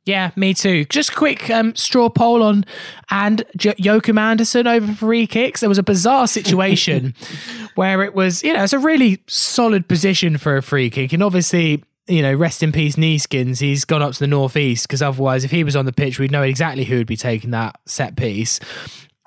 [0.05, 0.85] Yeah, me too.
[0.85, 2.65] Just quick um, straw poll on
[3.11, 5.59] and J- Joachim Andersen over free kicks.
[5.59, 7.13] There was a bizarre situation
[7.75, 11.11] where it was, you know, it's a really solid position for a free kick.
[11.11, 13.59] And obviously, you know, rest in peace, Neeskens.
[13.59, 16.31] He's gone up to the northeast because otherwise, if he was on the pitch, we'd
[16.31, 18.61] know exactly who would be taking that set piece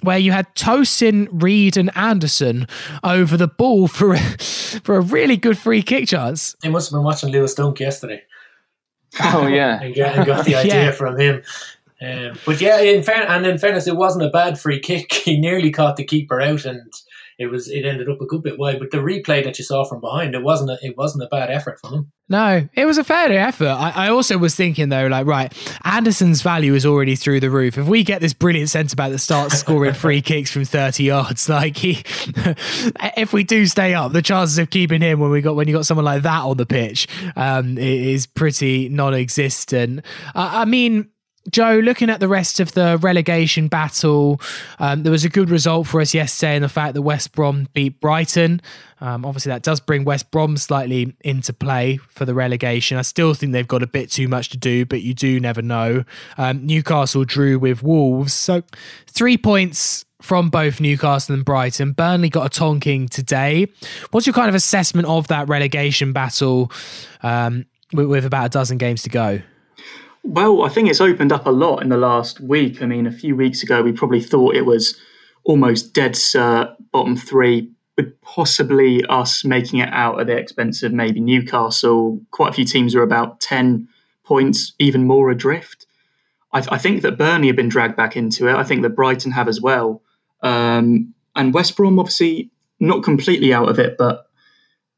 [0.02, 2.66] where you had Tosin, Reed, and Andersen
[3.04, 4.18] over the ball for a,
[4.82, 6.56] for a really good free kick chance.
[6.62, 8.22] They must have been watching Lewis Dunk yesterday.
[9.20, 10.90] Oh yeah, and, got, and got the idea yeah.
[10.92, 11.42] from him.
[12.02, 15.12] Um, but yeah, in fair, and in fairness, it wasn't a bad free kick.
[15.12, 16.92] He nearly caught the keeper out, and
[17.40, 18.78] it was it ended up a good bit wide.
[18.78, 21.50] But the replay that you saw from behind, it wasn't a, it wasn't a bad
[21.50, 22.12] effort from him.
[22.28, 23.66] No, it was a fair effort.
[23.66, 25.52] I, I, also was thinking though, like, right,
[25.84, 27.78] Andersen's value is already through the roof.
[27.78, 31.48] If we get this brilliant centre back that starts scoring free kicks from thirty yards,
[31.48, 32.02] like he,
[33.16, 35.74] if we do stay up, the chances of keeping him when we got when you
[35.74, 40.04] got someone like that on the pitch um, is pretty non-existent.
[40.34, 41.08] Uh, I mean
[41.48, 44.40] Joe, looking at the rest of the relegation battle,
[44.78, 47.66] um, there was a good result for us yesterday in the fact that West Brom
[47.72, 48.60] beat Brighton.
[49.00, 52.98] Um, obviously, that does bring West Brom slightly into play for the relegation.
[52.98, 55.62] I still think they've got a bit too much to do, but you do never
[55.62, 56.04] know.
[56.36, 58.34] Um, Newcastle drew with Wolves.
[58.34, 58.62] So,
[59.06, 61.92] three points from both Newcastle and Brighton.
[61.92, 63.68] Burnley got a tonking today.
[64.10, 66.70] What's your kind of assessment of that relegation battle
[67.22, 69.40] um, with, with about a dozen games to go?
[70.22, 72.82] Well, I think it's opened up a lot in the last week.
[72.82, 74.98] I mean, a few weeks ago, we probably thought it was
[75.44, 80.92] almost dead cert bottom three, with possibly us making it out at the expense of
[80.92, 82.20] maybe Newcastle.
[82.30, 83.88] Quite a few teams are about 10
[84.24, 85.86] points, even more adrift.
[86.52, 88.54] I, I think that Burnley have been dragged back into it.
[88.54, 90.02] I think that Brighton have as well.
[90.42, 94.26] Um, and West Brom, obviously, not completely out of it, but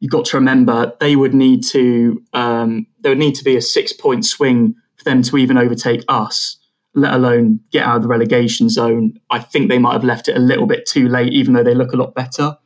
[0.00, 3.62] you've got to remember they would need to um, there would need to be a
[3.62, 6.56] six point swing for them to even overtake us,
[6.94, 9.18] let alone get out of the relegation zone.
[9.30, 11.74] I think they might have left it a little bit too late, even though they
[11.74, 12.56] look a lot better.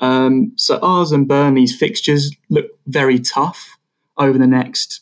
[0.00, 3.78] Um, so ours and Burnley's fixtures look very tough
[4.18, 5.00] over the next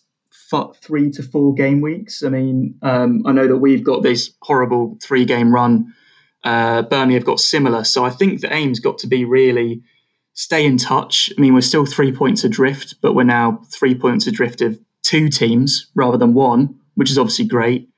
[0.81, 2.23] three to four game weeks.
[2.23, 5.93] I mean, um, I know that we've got this horrible three game run.
[6.45, 7.85] Uh, Burnley have got similar.
[7.85, 9.83] So I think the aim's got to be really
[10.35, 11.33] stay in touch.
[11.37, 15.29] I mean, we're still three points adrift, but we're now three points adrift of two
[15.29, 17.89] teams rather than one, which is obviously great.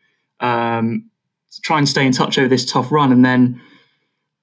[0.41, 1.11] Um,
[1.63, 3.63] try and stay in touch over this tough run, and then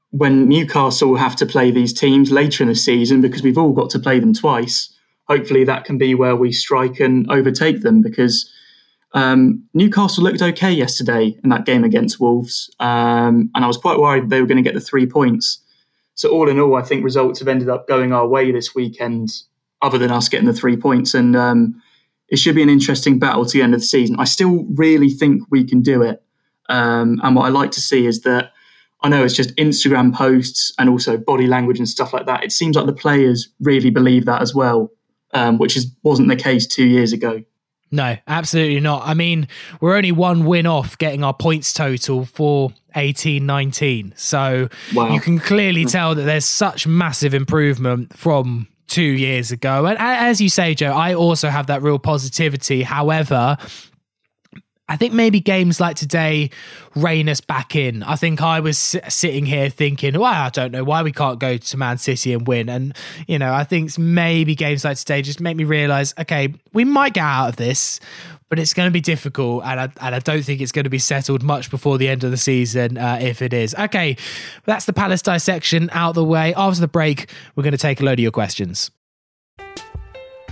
[0.09, 3.89] when Newcastle have to play these teams later in the season, because we've all got
[3.91, 4.91] to play them twice,
[5.27, 8.01] hopefully that can be where we strike and overtake them.
[8.01, 8.49] Because
[9.13, 13.99] um, Newcastle looked okay yesterday in that game against Wolves, um, and I was quite
[13.99, 15.59] worried they were going to get the three points.
[16.15, 19.31] So all in all, I think results have ended up going our way this weekend,
[19.81, 21.13] other than us getting the three points.
[21.13, 21.81] And um,
[22.33, 24.15] it should be an interesting battle to the end of the season.
[24.17, 26.23] I still really think we can do it.
[26.67, 28.53] Um, and what I like to see is that
[29.03, 32.43] I know it's just Instagram posts and also body language and stuff like that.
[32.43, 34.89] It seems like the players really believe that as well,
[35.35, 37.43] um, which is wasn't the case two years ago.
[37.91, 39.03] No, absolutely not.
[39.05, 39.47] I mean,
[39.79, 44.13] we're only one win off getting our points total for 18 19.
[44.17, 45.13] So wow.
[45.13, 49.87] you can clearly tell that there's such massive improvement from two years ago.
[49.87, 52.83] And as you say, Joe, I also have that real positivity.
[52.83, 53.57] However,
[54.89, 56.49] I think maybe games like today
[56.93, 58.03] rein us back in.
[58.03, 61.55] I think I was sitting here thinking, well, I don't know why we can't go
[61.55, 62.67] to Man City and win.
[62.67, 66.83] And, you know, I think maybe games like today just make me realize, okay, we
[66.83, 68.01] might get out of this,
[68.49, 69.63] but it's going to be difficult.
[69.63, 72.25] And I, and I don't think it's going to be settled much before the end
[72.25, 73.73] of the season, uh, if it is.
[73.75, 74.17] Okay,
[74.65, 76.53] that's the Palace dissection out the way.
[76.55, 78.91] After the break, we're going to take a load of your questions.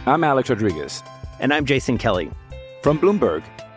[0.05, 1.03] I'm Alex Rodriguez.
[1.41, 2.31] And I'm Jason Kelly.
[2.81, 3.43] From Bloomberg.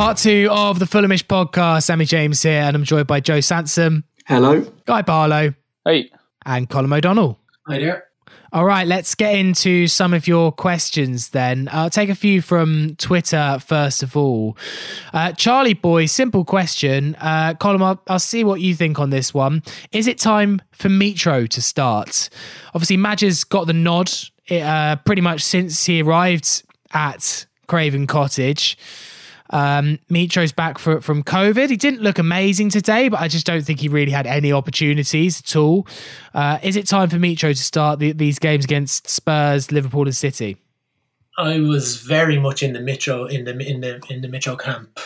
[0.00, 1.82] Part two of the Fulhamish podcast.
[1.82, 4.62] Sammy James here, and I'm joined by Joe Sansom, Hello.
[4.86, 5.52] Guy Barlow,
[5.84, 6.10] Hey,
[6.46, 7.38] and Colm O'Donnell.
[7.66, 8.04] Hi there.
[8.50, 11.68] All right, let's get into some of your questions then.
[11.70, 14.56] I'll take a few from Twitter first of all.
[15.12, 17.14] Uh, Charlie Boy, simple question.
[17.16, 19.62] Uh, Colin, I'll, I'll see what you think on this one.
[19.92, 22.30] Is it time for Mitro to start?
[22.72, 24.10] Obviously, Maja's got the nod
[24.50, 26.62] uh, pretty much since he arrived
[26.94, 28.78] at Craven Cottage.
[29.50, 31.70] Um, Mitro's back for, from COVID.
[31.70, 35.40] He didn't look amazing today, but I just don't think he really had any opportunities
[35.40, 35.86] at all.
[36.34, 40.16] Uh, is it time for Mitro to start the, these games against Spurs, Liverpool, and
[40.16, 40.56] City?
[41.36, 45.00] I was very much in the Mitro in the in the in the Mitro camp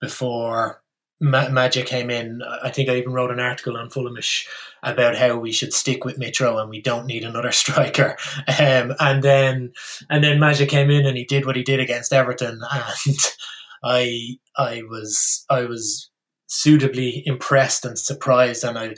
[0.00, 0.80] before
[1.20, 2.42] Ma- Maja came in.
[2.62, 4.46] I think I even wrote an article on Fulhamish
[4.82, 8.16] about how we should stick with Mitro and we don't need another striker.
[8.60, 9.72] Um, and then
[10.10, 13.34] and then Maja came in and he did what he did against Everton, and
[13.82, 16.10] I I was I was
[16.46, 18.94] suitably impressed and surprised, and I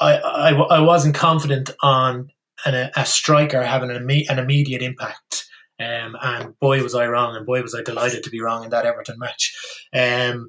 [0.00, 2.28] I I, I wasn't confident on
[2.64, 5.44] an, a striker having an, imme- an immediate impact.
[5.78, 8.70] Um, and boy was I wrong, and boy was I delighted to be wrong in
[8.70, 9.54] that Everton match.
[9.94, 10.48] Um,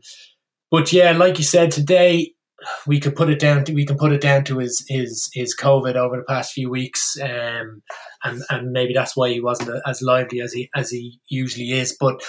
[0.71, 2.33] but yeah, like you said today,
[2.85, 3.65] we could put it down.
[3.65, 6.69] To, we can put it down to his his his COVID over the past few
[6.69, 7.81] weeks, um,
[8.23, 11.95] and and maybe that's why he wasn't as lively as he as he usually is.
[11.99, 12.21] But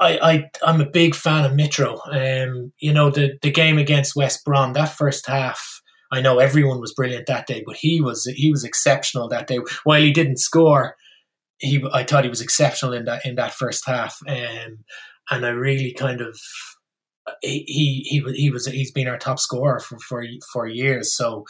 [0.00, 1.98] I, I I'm a big fan of Mitro.
[2.12, 5.80] Um, you know the the game against West Brom that first half.
[6.12, 9.58] I know everyone was brilliant that day, but he was he was exceptional that day.
[9.84, 10.96] While he didn't score,
[11.58, 14.84] he I thought he was exceptional in that in that first half, um,
[15.30, 16.38] and I really kind of
[17.42, 17.64] he
[18.06, 21.16] he he was he's been our top scorer for for for years.
[21.16, 21.44] So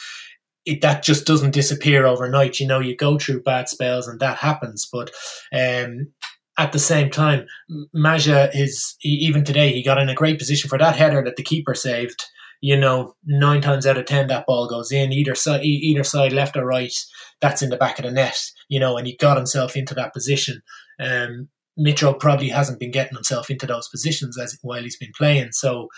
[0.64, 2.60] it, that just doesn't disappear overnight.
[2.60, 5.10] You know, you go through bad spells and that happens, but
[5.52, 6.08] um,
[6.58, 7.46] at the same time,
[7.92, 11.36] Maja is he, even today he got in a great position for that header that
[11.36, 12.24] the keeper saved.
[12.60, 16.32] You know, nine times out of ten that ball goes in either side, either side,
[16.32, 16.94] left or right.
[17.40, 18.38] That's in the back of the net.
[18.68, 20.62] You know, and he got himself into that position.
[20.98, 25.52] Um, Mitro probably hasn't been getting himself into those positions as while he's been playing.
[25.52, 25.88] So,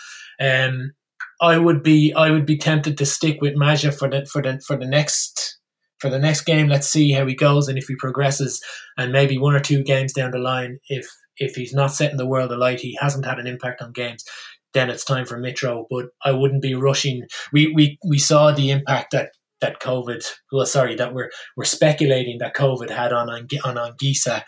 [0.41, 0.91] um,
[1.39, 4.59] I would be I would be tempted to stick with Maja for the for the
[4.65, 5.56] for the next
[5.99, 6.67] for the next game.
[6.67, 8.61] Let's see how he goes and if he progresses,
[8.97, 11.07] and maybe one or two games down the line, if
[11.37, 14.23] if he's not setting the world alight, he hasn't had an impact on games.
[14.73, 17.23] Then it's time for Mitro, but I wouldn't be rushing.
[17.53, 19.29] We we we saw the impact that
[19.61, 20.23] that COVID.
[20.51, 24.43] Well, sorry, that we're we're speculating that COVID had on on on Anguissa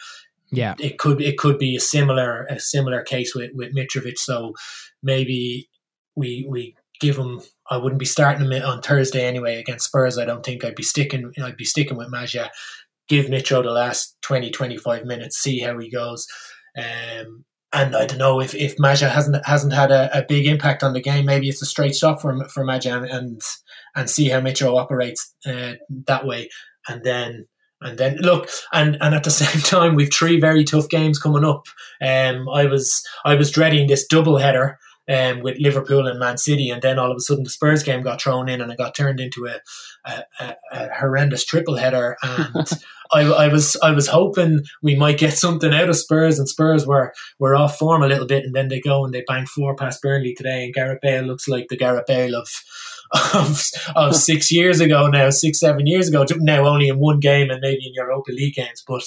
[0.51, 0.75] Yeah.
[0.79, 4.17] it could it could be a similar a similar case with with Mitrovic.
[4.17, 4.53] So
[5.01, 5.69] maybe
[6.15, 7.41] we we give him.
[7.69, 10.17] I wouldn't be starting him on Thursday anyway against Spurs.
[10.17, 11.31] I don't think I'd be sticking.
[11.41, 12.49] I'd be sticking with Maja.
[13.07, 15.39] Give Mitro the last 20, 25 minutes.
[15.39, 16.27] See how he goes.
[16.77, 20.83] Um, and I don't know if, if Maja hasn't hasn't had a, a big impact
[20.83, 21.25] on the game.
[21.25, 23.41] Maybe it's a straight shot for for Maja and and,
[23.95, 25.73] and see how Mitro operates uh,
[26.07, 26.49] that way.
[26.87, 27.45] And then
[27.81, 31.45] and then look, and and at the same time, we've three very tough games coming
[31.45, 31.65] up.
[32.01, 34.77] Um, I was I was dreading this double header
[35.09, 38.03] um, with Liverpool and Man City, and then all of a sudden the Spurs game
[38.03, 39.59] got thrown in, and it got turned into a,
[40.05, 42.15] a, a, a horrendous triple header.
[42.21, 42.69] And
[43.11, 46.85] I, I was I was hoping we might get something out of Spurs, and Spurs
[46.85, 49.75] were were off form a little bit, and then they go and they bang four
[49.75, 52.49] past Burnley today, and Gareth Bale looks like the Gareth Bale of
[53.33, 53.63] of,
[53.95, 57.61] of six years ago now, six, seven years ago, now only in one game and
[57.61, 58.83] maybe in Europa League games.
[58.87, 59.03] But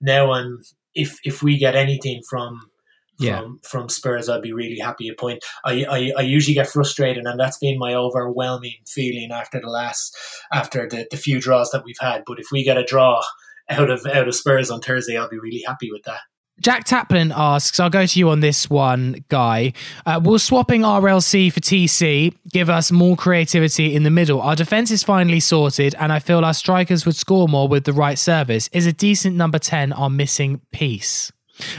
[0.00, 0.62] now I'm
[0.94, 2.70] if if we get anything from from,
[3.18, 3.42] Yeah.
[3.62, 5.44] from Spurs, I'd be really happy a point.
[5.64, 10.16] I, I, I usually get frustrated and that's been my overwhelming feeling after the last
[10.52, 12.24] after the, the few draws that we've had.
[12.26, 13.22] But if we get a draw
[13.68, 16.20] out of out of Spurs on Thursday, I'll be really happy with that.
[16.60, 19.72] Jack Taplin asks, I'll go to you on this one, Guy.
[20.06, 24.40] Uh, will swapping RLC for TC give us more creativity in the middle?
[24.40, 27.92] Our defence is finally sorted, and I feel our strikers would score more with the
[27.92, 28.68] right service.
[28.72, 31.32] Is a decent number 10 our missing piece?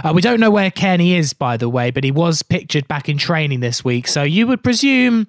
[0.04, 3.10] Uh, we don't know where Cairney is, by the way, but he was pictured back
[3.10, 4.08] in training this week.
[4.08, 5.28] So you would presume,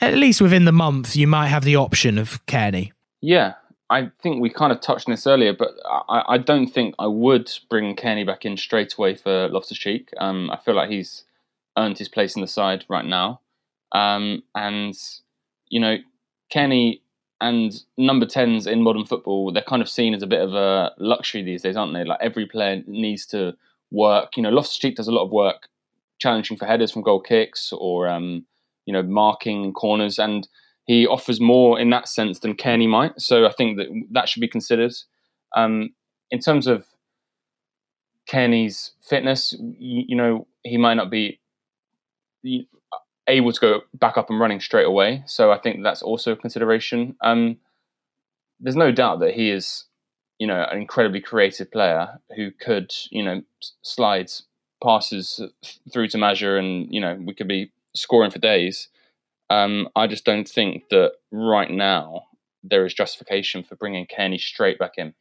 [0.00, 2.92] at least within the month, you might have the option of Cairney.
[3.20, 3.54] Yeah,
[3.90, 5.70] I think we kind of touched on this earlier, but
[6.08, 10.10] I, I don't think I would bring Cairney back in straight away for Loftus Cheek.
[10.18, 11.24] Um, I feel like he's
[11.76, 13.40] earned his place in the side right now.
[13.92, 14.96] Um, and,
[15.68, 15.96] you know,
[16.52, 17.00] Cairney
[17.40, 20.92] and number 10s in modern football, they're kind of seen as a bit of a
[20.98, 22.04] luxury these days, aren't they?
[22.04, 23.54] Like every player needs to
[23.90, 24.36] work.
[24.36, 25.68] You know, Loftus Cheek does a lot of work
[26.18, 28.44] challenging for headers from goal kicks or, um,
[28.84, 30.18] you know, marking corners.
[30.18, 30.46] And
[30.84, 33.18] he offers more in that sense than Cairney might.
[33.20, 34.92] So I think that that should be considered.
[35.56, 35.94] Um,
[36.30, 36.84] in terms of
[38.30, 41.40] Cairney's fitness, you, you, know, he might not be
[43.30, 45.22] able to go back up and running straight away.
[45.26, 47.16] So I think that's also a consideration.
[47.22, 47.58] Um,
[48.58, 49.84] there's no doubt that he is,
[50.38, 53.42] you know, an incredibly creative player who could, you know,
[53.82, 54.30] slide
[54.82, 55.40] passes
[55.92, 58.88] through to measure, and you know, we could be scoring for days.
[59.48, 62.26] Um, I just don't think that right now
[62.62, 65.14] there is justification for bringing Cairney straight back in.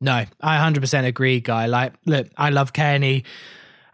[0.00, 1.66] No, I 100% agree, guy.
[1.66, 3.24] Like, look, I love Cairney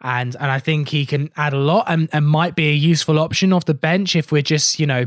[0.03, 3.19] and and I think he can add a lot and, and might be a useful
[3.19, 5.07] option off the bench if we're just, you know,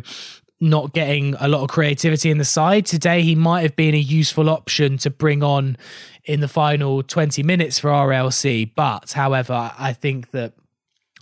[0.61, 2.85] not getting a lot of creativity in the side.
[2.85, 5.77] Today, he might have been a useful option to bring on
[6.25, 8.71] in the final 20 minutes for RLC.
[8.75, 10.53] But, however, I think that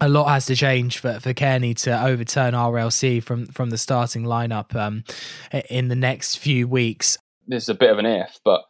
[0.02, 4.24] a lot has to change for, for Cairney to overturn RLC from, from the starting
[4.24, 5.04] lineup um,
[5.70, 7.18] in the next few weeks.
[7.48, 8.64] This is a bit of an if, but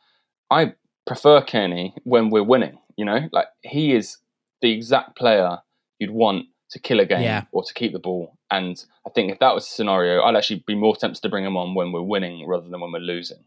[0.52, 0.74] I
[1.06, 2.78] prefer Cairney when we're winning.
[2.98, 4.18] You know, like he is
[4.62, 5.60] the exact player
[6.00, 7.44] you'd want to kill a game yeah.
[7.52, 8.38] or to keep the ball.
[8.52, 11.46] And I think if that was a scenario, I'd actually be more tempted to bring
[11.46, 13.44] him on when we're winning rather than when we're losing.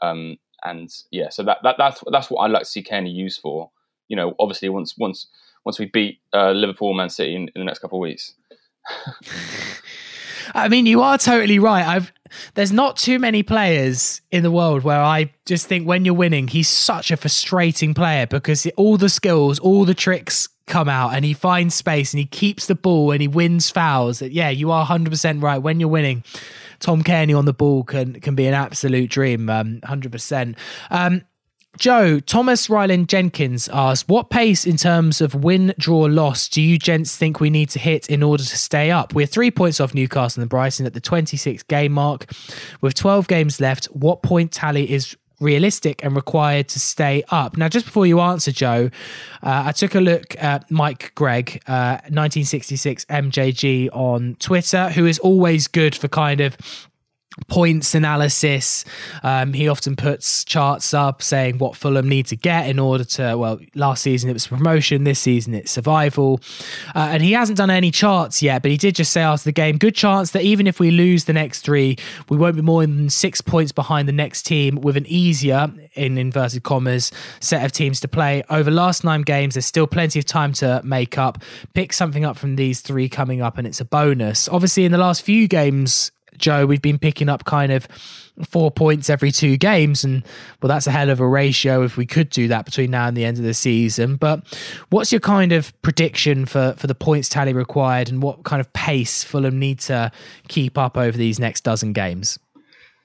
[0.00, 3.40] Um, and yeah, so that, that that's that's what I'd like to see Cairney used
[3.40, 3.70] for.
[4.08, 5.26] You know, obviously once once
[5.64, 8.34] once we beat uh, Liverpool, Man City in, in the next couple of weeks.
[10.54, 11.86] I mean, you are totally right.
[11.86, 12.12] I've
[12.54, 16.48] there's not too many players in the world where I just think when you're winning,
[16.48, 21.24] he's such a frustrating player because all the skills, all the tricks come out and
[21.24, 24.22] he finds space and he keeps the ball and he wins fouls.
[24.22, 25.58] Yeah, you are 100% right.
[25.58, 26.24] When you're winning,
[26.80, 30.56] Tom Cairney on the ball can can be an absolute dream, um, 100%.
[30.90, 31.22] Um,
[31.78, 36.78] Joe, Thomas Ryland Jenkins asks, what pace in terms of win, draw, loss do you
[36.78, 39.14] gents think we need to hit in order to stay up?
[39.14, 42.30] We're three points off Newcastle and Brighton at the 26 game mark.
[42.82, 47.56] With 12 games left, what point tally is realistic and required to stay up.
[47.56, 48.90] Now, just before you answer, Joe,
[49.42, 55.18] uh, I took a look at Mike Gregg, uh, 1966 MJG on Twitter, who is
[55.18, 56.56] always good for kind of
[57.48, 58.84] points analysis.
[59.22, 63.36] Um, he often puts charts up saying what Fulham need to get in order to,
[63.36, 66.40] well, last season it was promotion, this season it's survival.
[66.94, 69.52] Uh, and he hasn't done any charts yet, but he did just say after the
[69.52, 71.96] game, good chance that even if we lose the next three,
[72.28, 76.18] we won't be more than six points behind the next team with an easier, in
[76.18, 78.42] inverted commas, set of teams to play.
[78.50, 81.38] Over last nine games, there's still plenty of time to make up.
[81.74, 84.48] Pick something up from these three coming up, and it's a bonus.
[84.48, 87.86] Obviously, in the last few games, Joe, we've been picking up kind of
[88.48, 90.04] four points every two games.
[90.04, 90.22] And
[90.60, 93.16] well, that's a hell of a ratio if we could do that between now and
[93.16, 94.16] the end of the season.
[94.16, 94.42] But
[94.90, 98.72] what's your kind of prediction for, for the points tally required and what kind of
[98.72, 100.10] pace Fulham need to
[100.48, 102.38] keep up over these next dozen games?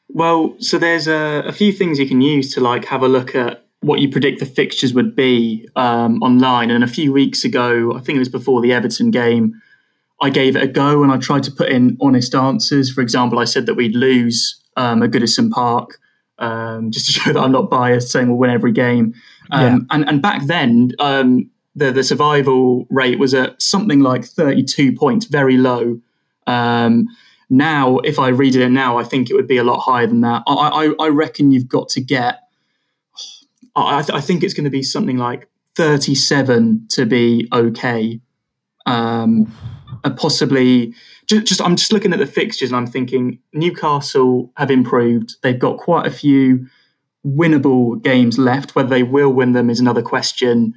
[0.10, 3.36] Well, so there's a, a few things you can use to like have a look
[3.36, 6.72] at what you predict the fixtures would be um, online.
[6.72, 9.62] And a few weeks ago, I think it was before the Everton game,
[10.22, 12.92] I gave it a go and I tried to put in honest answers.
[12.92, 16.00] For example, I said that we'd lose um, at Goodison Park,
[16.40, 19.14] um, just to show that I'm not biased, saying we'll win every game.
[19.52, 19.78] Um, yeah.
[19.92, 25.28] and, and back then, um, the, the survival rate was at something like 32 points,
[25.28, 26.02] very low.
[26.48, 27.08] Um,
[27.50, 30.22] now, if I read it now, I think it would be a lot higher than
[30.22, 30.44] that.
[30.48, 32.40] I, I, I reckon you've got to get,
[33.76, 38.20] I, th- I think it's going to be something like 37 to be okay.
[38.88, 39.54] Um,
[40.08, 40.94] and possibly
[41.28, 45.36] just, just, I'm just looking at the fixtures and I'm thinking Newcastle have improved.
[45.44, 46.66] They've got quite a few
[47.26, 48.76] winnable games left.
[48.76, 50.74] Whether they will win them is another question.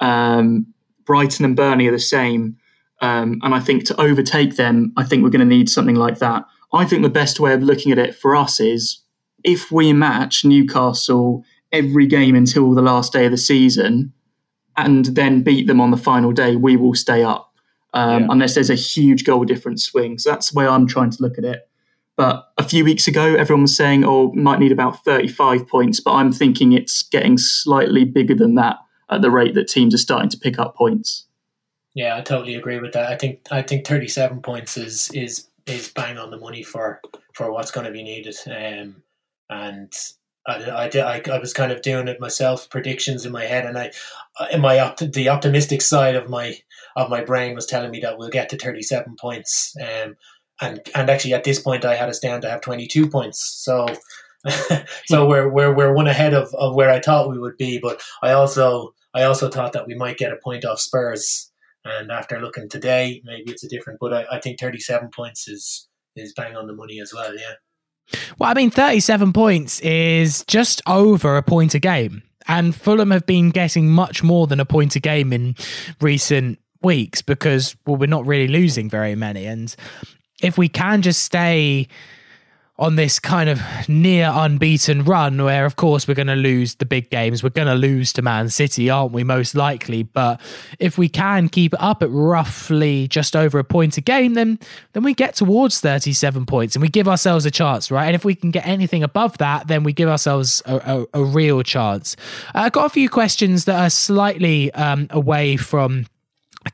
[0.00, 0.66] Um,
[1.04, 2.56] Brighton and Burnley are the same.
[3.00, 6.18] Um, and I think to overtake them, I think we're going to need something like
[6.18, 6.44] that.
[6.72, 9.02] I think the best way of looking at it for us is
[9.44, 14.12] if we match Newcastle every game until the last day of the season,
[14.76, 17.45] and then beat them on the final day, we will stay up.
[17.94, 18.28] Um, yeah.
[18.30, 20.18] Unless there's a huge goal difference swing.
[20.18, 21.68] So that's the way I'm trying to look at it.
[22.16, 26.00] But a few weeks ago, everyone was saying, oh, might need about 35 points.
[26.00, 28.78] But I'm thinking it's getting slightly bigger than that
[29.10, 31.26] at the rate that teams are starting to pick up points.
[31.94, 33.10] Yeah, I totally agree with that.
[33.10, 37.00] I think I think 37 points is is is bang on the money for
[37.32, 38.36] for what's going to be needed.
[38.46, 39.02] Um,
[39.48, 39.92] and
[40.46, 43.78] I, I, I, I was kind of doing it myself, predictions in my head, and
[43.78, 43.92] I,
[44.52, 46.58] in my opt- the optimistic side of my
[46.96, 49.74] of my brain was telling me that we'll get to 37 points.
[49.80, 50.16] Um,
[50.60, 53.60] and and actually at this point I had a stand to have 22 points.
[53.62, 53.86] So
[55.06, 58.00] so we're we're we're one ahead of, of where I thought we would be, but
[58.22, 61.52] I also I also thought that we might get a point off Spurs.
[61.84, 64.00] And after looking today, maybe it's a different.
[64.00, 67.32] But I, I think 37 points is is bang on the money as well.
[67.36, 67.54] Yeah.
[68.38, 72.22] Well, I mean, 37 points is just over a point a game.
[72.48, 75.56] And Fulham have been getting much more than a point a game in
[76.00, 79.44] recent weeks because, well, we're not really losing very many.
[79.44, 79.74] And
[80.42, 81.88] if we can just stay
[82.78, 86.84] on this kind of near unbeaten run where of course we're going to lose the
[86.84, 90.02] big games we're going to lose to man city aren't we most likely?
[90.02, 90.40] But
[90.78, 94.58] if we can keep it up at roughly just over a point a game then
[94.92, 98.06] then we get towards 37 points and we give ourselves a chance right?
[98.06, 101.24] And if we can get anything above that then we give ourselves a, a, a
[101.24, 102.16] real chance.
[102.54, 106.06] Uh, i've got a few questions that are slightly um, away from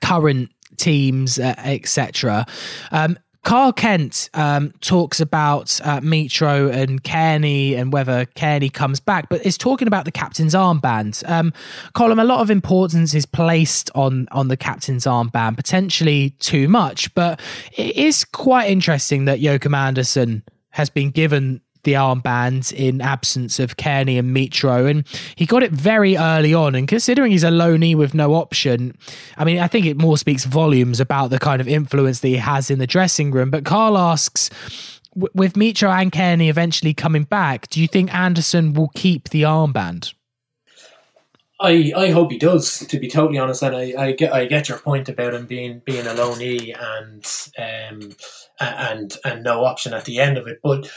[0.01, 2.47] current teams, uh, etc.
[2.91, 9.29] Um, Carl Kent um, talks about uh, Mitro and Cairney and whether Cairney comes back,
[9.29, 11.29] but is talking about the captain's armband.
[11.29, 11.53] Um,
[11.95, 17.13] Colm, a lot of importance is placed on on the captain's armband, potentially too much,
[17.15, 17.41] but
[17.77, 23.77] it is quite interesting that Joachim Andersen has been given the armband in absence of
[23.77, 24.89] Cairney and Mitro.
[24.91, 25.07] And
[25.37, 26.75] he got it very early on.
[26.75, 28.97] And considering he's a loanee with no option,
[29.37, 32.37] I mean, I think it more speaks volumes about the kind of influence that he
[32.37, 33.51] has in the dressing room.
[33.51, 34.51] But Carl asks,
[35.15, 40.15] with Mitro and Cairney eventually coming back, do you think Andersen will keep the armband?
[41.61, 42.81] I, I hope he does.
[42.81, 45.81] To be totally honest, and I, I get I get your point about him being
[45.85, 47.25] being a loanee and
[47.57, 48.11] um
[48.59, 50.59] and and no option at the end of it.
[50.63, 50.91] But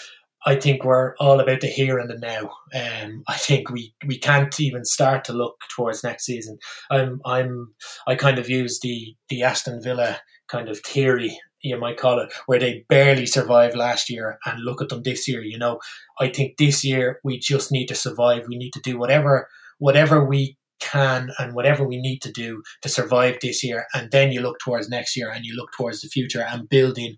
[0.45, 2.51] I think we're all about the here and the now.
[2.73, 6.59] Um, I think we, we can't even start to look towards next season.
[6.91, 7.73] I'm I'm
[8.07, 12.31] I kind of use the the Aston Villa kind of theory you might call it,
[12.45, 15.41] where they barely survived last year and look at them this year.
[15.41, 15.79] You know,
[16.19, 18.43] I think this year we just need to survive.
[18.47, 19.47] We need to do whatever
[19.79, 23.87] whatever we can and whatever we need to do to survive this year.
[23.93, 27.15] And then you look towards next year and you look towards the future and building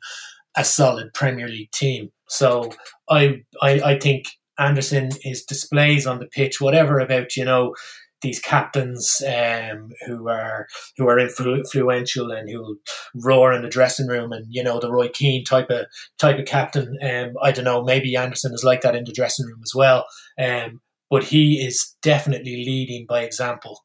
[0.58, 2.10] a solid Premier League team.
[2.28, 2.72] So
[3.10, 4.26] I, I, I think
[4.60, 7.76] Andersen, his displays on the pitch, whatever about you know
[8.22, 12.80] these captains um, who are who are influ- influential and who
[13.16, 15.86] roar in the dressing room, and you know the Roy Keane type of
[16.18, 16.97] type of captain.
[17.01, 17.84] Um, I don't know.
[17.84, 20.05] Maybe Andersen is like that in the dressing room as well.
[20.39, 23.82] Um, but he is definitely leading by example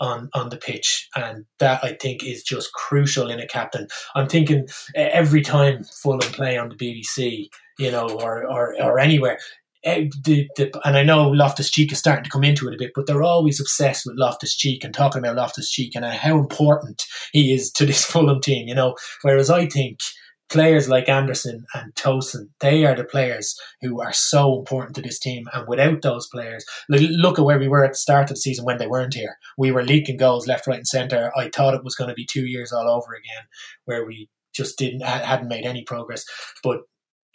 [0.00, 3.86] on on the pitch, and that I think is just crucial in a captain.
[4.14, 9.38] I'm thinking every time Fulham play on the BBC, you know, or or, or anywhere.
[9.84, 12.90] The, the, and I know Loftus Cheek is starting to come into it a bit,
[12.92, 17.04] but they're always obsessed with Loftus Cheek and talking about Loftus Cheek and how important
[17.30, 18.96] he is to this Fulham team, you know.
[19.22, 20.00] Whereas I think
[20.48, 25.18] players like Andersen and Tosin, they are the players who are so important to this
[25.18, 25.46] team.
[25.52, 28.64] And without those players, look at where we were at the start of the season
[28.64, 29.36] when they weren't here.
[29.58, 31.32] We were leaking goals left, right, and centre.
[31.36, 33.44] I thought it was going to be two years all over again,
[33.84, 36.24] where we just didn't hadn't made any progress.
[36.62, 36.80] But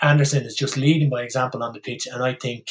[0.01, 2.67] Andersen is just leading by example on the pitch, and I think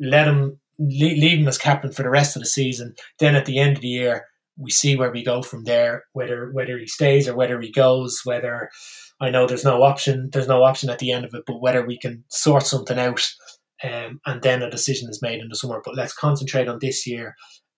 [0.00, 2.94] let him leave him as captain for the rest of the season.
[3.18, 6.04] Then at the end of the year, we see where we go from there.
[6.12, 8.70] Whether whether he stays or whether he goes, whether
[9.20, 10.30] I know there's no option.
[10.32, 13.26] There's no option at the end of it, but whether we can sort something out,
[13.82, 15.80] um, and then a decision is made in the summer.
[15.84, 17.34] But let's concentrate on this year.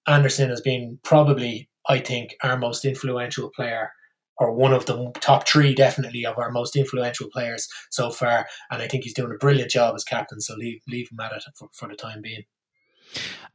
[0.07, 3.91] Andersen has been probably, I think, our most influential player,
[4.39, 8.47] or one of the top three, definitely, of our most influential players so far.
[8.71, 10.41] And I think he's doing a brilliant job as captain.
[10.41, 12.45] So leave leave him at it for, for the time being.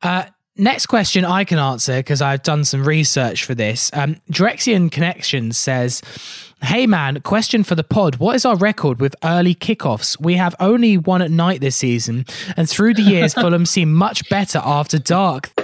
[0.01, 0.25] Uh,
[0.57, 3.91] Next question I can answer because I've done some research for this.
[3.93, 6.01] Um, Drexian Connections says,
[6.61, 8.15] Hey man, question for the pod.
[8.15, 10.19] What is our record with early kickoffs?
[10.19, 12.25] We have only one at night this season,
[12.55, 15.51] and through the years, Fulham seem much better after dark.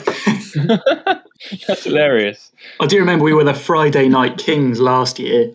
[1.68, 2.52] That's hilarious.
[2.82, 5.52] I do remember we were the Friday night kings last year.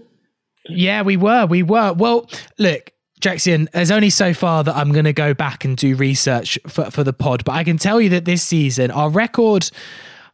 [0.68, 1.46] Yeah, we were.
[1.46, 1.92] We were.
[1.92, 2.28] Well,
[2.58, 2.90] look,
[3.20, 6.90] Jackson, there's only so far that I'm going to go back and do research for,
[6.90, 9.70] for the pod, but I can tell you that this season, our record,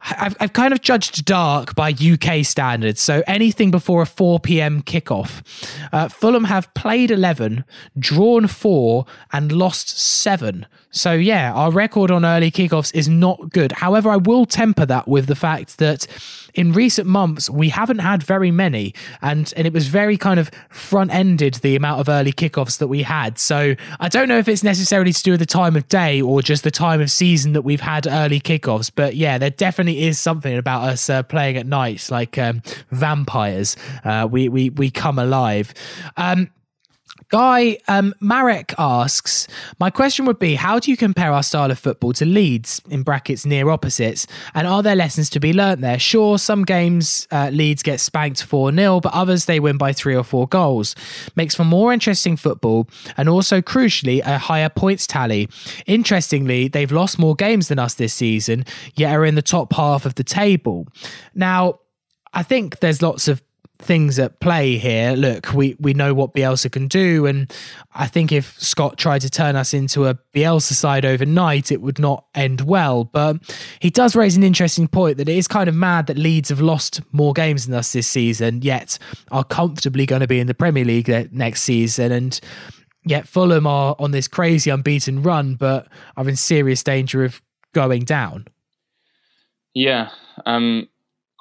[0.03, 3.01] I've, I've kind of judged dark by UK standards.
[3.01, 4.81] So anything before a 4 p.m.
[4.81, 5.41] kickoff.
[5.93, 7.63] Uh, Fulham have played 11,
[7.97, 10.65] drawn four, and lost seven.
[10.91, 13.71] So yeah, our record on early kickoffs is not good.
[13.71, 16.05] However, I will temper that with the fact that
[16.53, 20.51] in recent months we haven't had very many, and and it was very kind of
[20.69, 23.37] front ended the amount of early kickoffs that we had.
[23.39, 26.41] So I don't know if it's necessarily to do with the time of day or
[26.41, 28.91] just the time of season that we've had early kickoffs.
[28.93, 33.75] But yeah, there definitely is something about us uh, playing at night like um, vampires.
[34.03, 35.73] Uh, we we we come alive.
[36.17, 36.49] Um,
[37.33, 39.47] Guy um, Marek asks,
[39.79, 43.01] my question would be, how do you compare our style of football to Leeds, in
[43.01, 45.97] brackets near opposites, and are there lessons to be learnt there?
[45.97, 50.23] Sure, some games uh, Leeds get spanked 4-0, but others they win by three or
[50.23, 50.95] four goals.
[51.35, 55.49] Makes for more interesting football, and also crucially, a higher points tally.
[55.87, 58.63] Interestingly, they've lost more games than us this season,
[58.93, 60.87] yet are in the top half of the table.
[61.33, 61.79] Now,
[62.31, 63.41] I think there's lots of
[63.79, 65.13] things at play here.
[65.13, 67.51] Look, we we know what Bielsa can do, and
[67.93, 71.99] I think if Scott tried to turn us into a Bielsa side overnight, it would
[71.99, 73.03] not end well.
[73.03, 73.37] But
[73.79, 76.61] he does raise an interesting point that it is kind of mad that Leeds have
[76.61, 78.97] lost more games than us this season, yet
[79.31, 82.39] are comfortably going to be in the Premier League next season, and
[83.05, 87.41] yet Fulham are on this crazy unbeaten run, but are in serious danger of
[87.73, 88.47] going down.
[89.73, 90.09] Yeah,
[90.45, 90.87] um,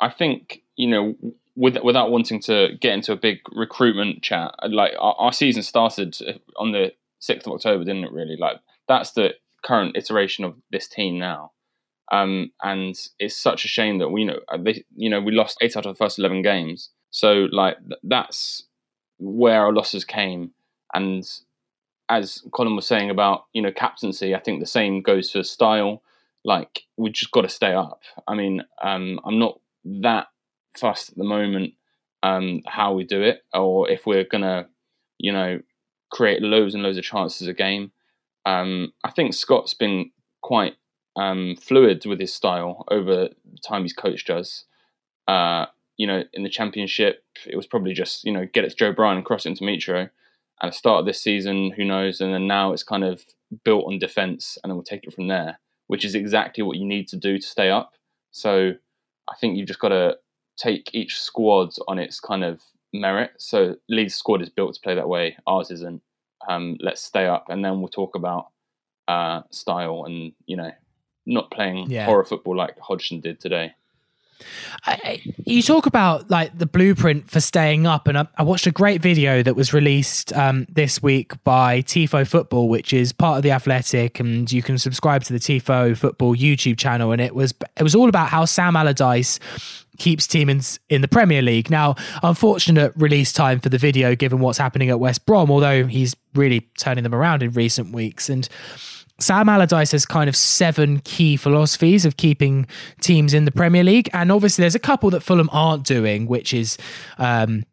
[0.00, 1.14] I think you know
[1.54, 6.16] with, without wanting to get into a big recruitment chat, like our, our, season started
[6.56, 8.12] on the sixth of October, didn't it?
[8.12, 8.56] Really, like
[8.88, 11.52] that's the current iteration of this team now,
[12.10, 15.58] um, and it's such a shame that we know uh, they, you know we lost
[15.60, 16.90] eight out of the first eleven games.
[17.10, 18.64] So like that's
[19.18, 20.52] where our losses came,
[20.94, 21.28] and
[22.08, 26.02] as Colm was saying about you know captaincy, I think the same goes for style.
[26.44, 28.00] Like we just got to stay up.
[28.26, 30.26] I mean, um, I'm not that
[30.76, 31.74] fussed at the moment
[32.22, 34.68] um, how we do it, or if we're gonna,
[35.18, 35.60] you know,
[36.10, 37.92] create loads and loads of chances a game.
[38.46, 40.10] Um, I think Scott's been
[40.42, 40.74] quite
[41.16, 44.64] um, fluid with his style over the time he's coached us.
[45.28, 45.66] Uh,
[45.96, 48.92] you know, in the championship, it was probably just you know get it to Joe
[48.92, 50.10] Bryan and cross it into Mitro.
[50.62, 52.20] At the start of this season, who knows?
[52.20, 53.24] And then now it's kind of
[53.64, 55.58] built on defense, and then we'll take it from there,
[55.88, 57.94] which is exactly what you need to do to stay up.
[58.30, 58.72] So
[59.28, 60.16] I think you've just got to
[60.56, 63.32] take each squad on its kind of merit.
[63.38, 65.36] So Leeds squad is built to play that way.
[65.46, 66.02] Ours isn't.
[66.48, 68.48] Um, let's stay up, and then we'll talk about
[69.08, 70.72] uh, style and you know
[71.24, 72.04] not playing yeah.
[72.04, 73.74] horror football like Hodgson did today.
[74.84, 78.70] I, you talk about like the blueprint for staying up, and I, I watched a
[78.70, 83.42] great video that was released um, this week by Tifo Football, which is part of
[83.42, 87.12] the Athletic, and you can subscribe to the Tifo Football YouTube channel.
[87.12, 89.38] And it was it was all about how Sam Allardyce
[89.98, 91.70] keeps teams in the Premier League.
[91.70, 96.16] Now, unfortunate release time for the video given what's happening at West Brom, although he's
[96.34, 98.28] really turning them around in recent weeks.
[98.28, 98.48] And
[99.22, 102.66] Sam Allardyce has kind of seven key philosophies of keeping
[103.00, 104.10] teams in the Premier League.
[104.12, 106.78] And obviously, there's a couple that Fulham aren't doing, which is.
[107.18, 107.64] Um,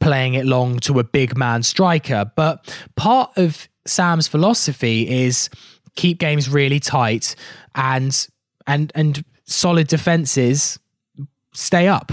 [0.00, 2.30] playing it long to a big man striker.
[2.34, 5.48] But part of Sam's philosophy is
[5.94, 7.34] keep games really tight
[7.74, 8.26] and
[8.66, 10.78] and and solid defenses
[11.52, 12.12] stay up.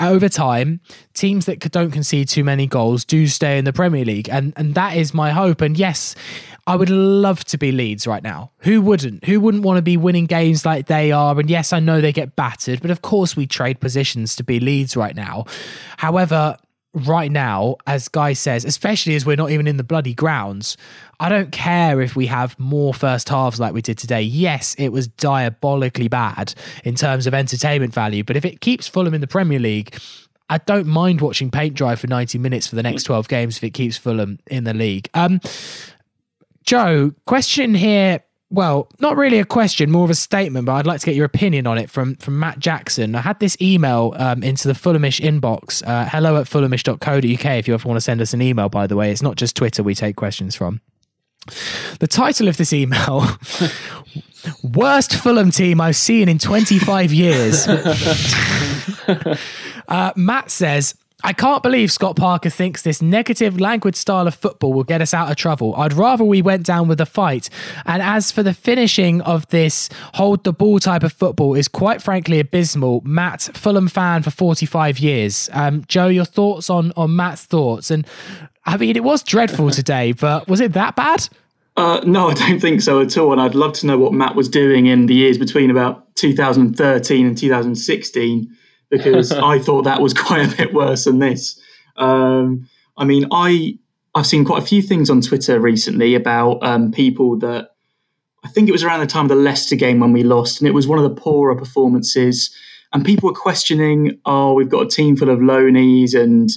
[0.00, 0.80] Over time,
[1.14, 4.74] teams that don't concede too many goals do stay in the Premier League, and and
[4.74, 5.60] that is my hope.
[5.60, 6.14] And yes,
[6.66, 8.52] I would love to be Leeds right now.
[8.58, 9.24] Who wouldn't?
[9.24, 11.38] Who wouldn't want to be winning games like they are?
[11.38, 14.60] And yes, I know they get battered, but of course we trade positions to be
[14.60, 15.46] Leeds right now.
[15.96, 16.56] However,
[16.94, 20.76] right now, as Guy says, especially as we're not even in the bloody grounds,
[21.18, 24.22] I don't care if we have more first halves like we did today.
[24.22, 26.54] Yes, it was diabolically bad
[26.84, 29.98] in terms of entertainment value, but if it keeps Fulham in the Premier League,
[30.50, 33.64] I don't mind watching paint dry for 90 minutes for the next 12 games if
[33.64, 35.08] it keeps Fulham in the league.
[35.14, 35.40] Um,
[36.64, 41.00] Joe, question here well, not really a question, more of a statement, but I'd like
[41.00, 43.14] to get your opinion on it from from Matt Jackson.
[43.14, 47.72] I had this email um, into the Fulhamish inbox, uh, hello at fulhamish.co.uk if you
[47.72, 49.10] ever want to send us an email, by the way.
[49.10, 50.82] It's not just Twitter we take questions from.
[51.98, 53.26] The title of this email
[54.62, 57.66] Worst Fulham team I've seen in 25 years.
[59.88, 60.94] uh, Matt says,
[61.24, 65.14] I can't believe Scott Parker thinks this negative, languid style of football will get us
[65.14, 65.74] out of trouble.
[65.76, 67.48] I'd rather we went down with a fight.
[67.86, 72.02] And as for the finishing of this hold the ball type of football is quite
[72.02, 73.02] frankly abysmal.
[73.04, 75.48] Matt, Fulham fan for 45 years.
[75.52, 77.90] Um, Joe, your thoughts on, on Matt's thoughts?
[77.90, 78.06] And
[78.64, 81.28] I mean, it was dreadful today, but was it that bad?
[81.76, 83.32] Uh, no, I don't think so at all.
[83.32, 87.26] And I'd love to know what Matt was doing in the years between about 2013
[87.26, 88.56] and 2016,
[88.92, 91.60] because I thought that was quite a bit worse than this.
[91.96, 93.78] Um, I mean, I
[94.14, 97.70] I've seen quite a few things on Twitter recently about um, people that
[98.44, 100.68] I think it was around the time of the Leicester game when we lost, and
[100.68, 102.54] it was one of the poorer performances.
[102.92, 106.50] And people were questioning, oh, we've got a team full of loanies and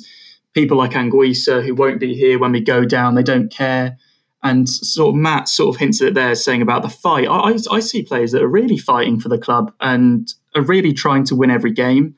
[0.54, 3.16] people like Anguissa who won't be here when we go down.
[3.16, 3.98] They don't care.
[4.44, 7.28] And sort of Matt sort of hinted at there saying about the fight.
[7.28, 10.92] I, I, I see players that are really fighting for the club and are really
[10.92, 12.16] trying to win every game.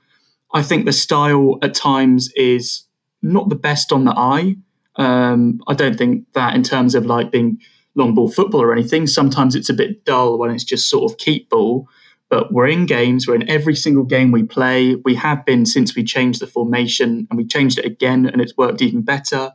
[0.58, 2.84] I think the style at times is
[3.22, 4.56] not the best on the eye.
[4.96, 7.60] Um, I don't think that in terms of like being
[7.94, 9.06] long ball football or anything.
[9.06, 11.88] Sometimes it's a bit dull when it's just sort of keep ball.
[12.30, 13.28] But we're in games.
[13.28, 14.96] We're in every single game we play.
[15.06, 18.58] We have been since we changed the formation, and we changed it again, and it's
[18.58, 19.54] worked even better.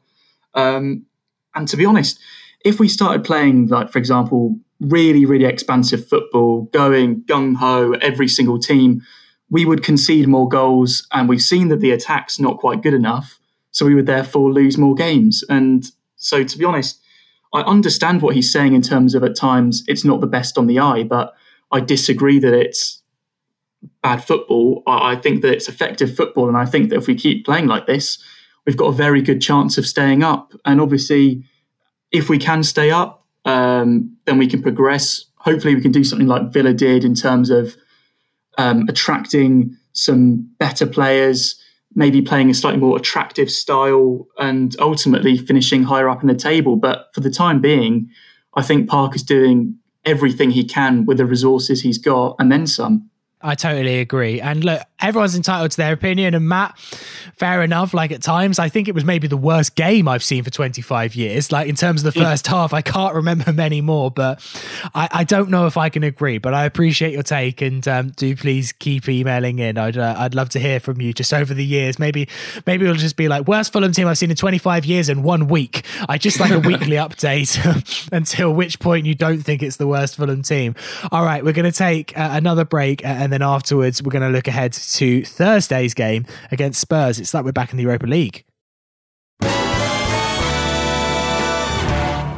[0.55, 1.05] Um,
[1.55, 2.19] and to be honest,
[2.65, 8.29] if we started playing, like for example, really, really expansive football, going gung ho every
[8.29, 9.03] single team,
[9.53, 13.39] we would concede more goals, and we've seen that the attack's not quite good enough.
[13.71, 15.45] So we would therefore lose more games.
[15.47, 15.85] And
[16.17, 17.03] so, to be honest,
[17.53, 20.69] I understand what he's saying in terms of at times it's not the best on
[20.69, 21.35] the eye, but
[21.71, 23.03] I disagree that it's
[24.03, 24.83] bad football.
[24.87, 27.87] I, think that it's effective football, and I think that if we keep playing like
[27.87, 28.17] this,
[28.65, 30.55] we've got a very good chance of staying up.
[30.65, 31.45] And obviously,
[32.11, 35.27] if we can stay up, um, then we can progress.
[35.37, 37.77] Hopefully, we can do something like Villa did in terms of
[38.59, 41.61] um, attracting some better players,
[41.95, 46.77] maybe playing a slightly more attractive style and ultimately finishing higher up in the table.
[46.77, 48.09] But for the time being,
[48.55, 52.67] I think Park is doing everything he can with the resources he's got and then
[52.67, 53.09] some.
[53.41, 54.41] I totally agree.
[54.41, 56.35] And look, everyone's entitled to their opinion.
[56.35, 56.79] And Matt,
[57.37, 57.93] fair enough.
[57.93, 61.15] Like at times, I think it was maybe the worst game I've seen for 25
[61.15, 61.53] years.
[61.53, 64.41] Like in terms of the first half, I can't remember many more, but
[64.95, 66.39] I, I, don't know if I can agree.
[66.39, 69.79] But I appreciate your take and um, do please keep emailing in.
[69.79, 71.99] I'd uh, I'd love to hear from you just over the years.
[71.99, 72.29] Maybe
[72.67, 75.49] maybe it'll just be like worst Fulham team I've seen in 25 years in one
[75.49, 75.85] week.
[76.09, 80.17] I just like a weekly update until which point you don't think it's the worst
[80.17, 80.75] Fulham team.
[81.11, 84.23] All right, we're going to take uh, another break uh, and then afterwards we're going
[84.23, 87.19] to look ahead to Thursday's game against Spurs.
[87.19, 88.45] It's like we're back in the Europa League.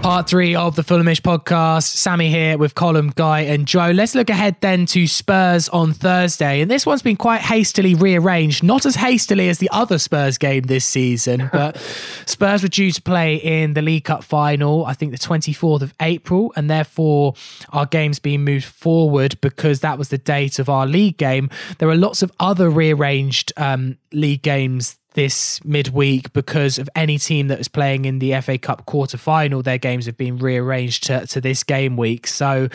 [0.04, 1.84] Part three of the Fulhamish podcast.
[1.84, 3.90] Sammy here with Colm, Guy, and Joe.
[3.90, 6.60] Let's look ahead then to Spurs on Thursday.
[6.60, 10.64] And this one's been quite hastily rearranged, not as hastily as the other Spurs game
[10.64, 11.78] this season, but
[12.26, 15.94] Spurs were due to play in the League Cup final, I think the 24th of
[16.00, 17.32] April, and therefore
[17.70, 21.48] our game's being moved forward because that was the date of our league game.
[21.78, 27.48] There are lots of other rearranged um, league games this midweek because of any team
[27.48, 29.62] that was playing in the FA Cup quarter final.
[29.62, 32.26] Their games have been rearranged to, to this game week.
[32.26, 32.68] So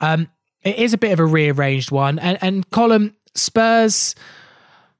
[0.00, 0.28] um,
[0.62, 2.18] it is a bit of a rearranged one.
[2.18, 4.14] And, and Colm, Spurs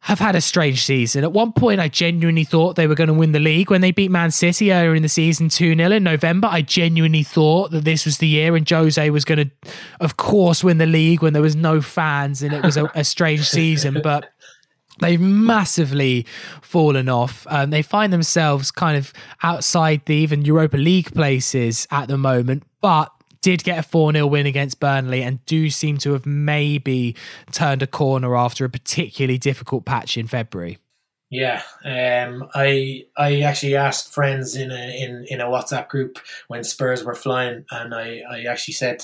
[0.07, 1.25] have had a strange season.
[1.25, 3.91] At one point, I genuinely thought they were going to win the league when they
[3.91, 6.47] beat Man City earlier in the season 2 0 in November.
[6.49, 10.63] I genuinely thought that this was the year and Jose was going to, of course,
[10.63, 14.01] win the league when there was no fans and it was a, a strange season.
[14.01, 14.31] But
[15.01, 16.27] They've massively
[16.63, 17.47] fallen off.
[17.51, 22.63] Um, they find themselves kind of outside the even Europa League places at the moment,
[22.81, 27.15] but did get a 4 0 win against Burnley and do seem to have maybe
[27.53, 30.79] turned a corner after a particularly difficult patch in February.
[31.31, 36.63] Yeah, um, I I actually asked friends in a in, in a WhatsApp group when
[36.63, 39.03] Spurs were flying, and I, I actually said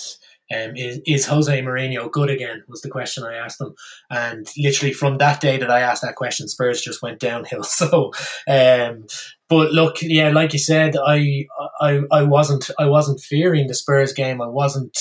[0.53, 2.63] um, is, is Jose Mourinho good again?
[2.69, 3.75] Was the question I asked them,
[4.11, 7.65] and literally from that day that I asked that question, Spurs just went downhill.
[7.73, 8.13] So,
[8.49, 9.07] um,
[9.49, 11.47] but look, yeah, like you said, I,
[11.81, 14.41] I I wasn't I wasn't fearing the Spurs game.
[14.41, 14.97] I wasn't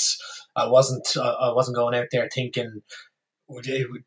[0.56, 2.82] I wasn't I wasn't going out there thinking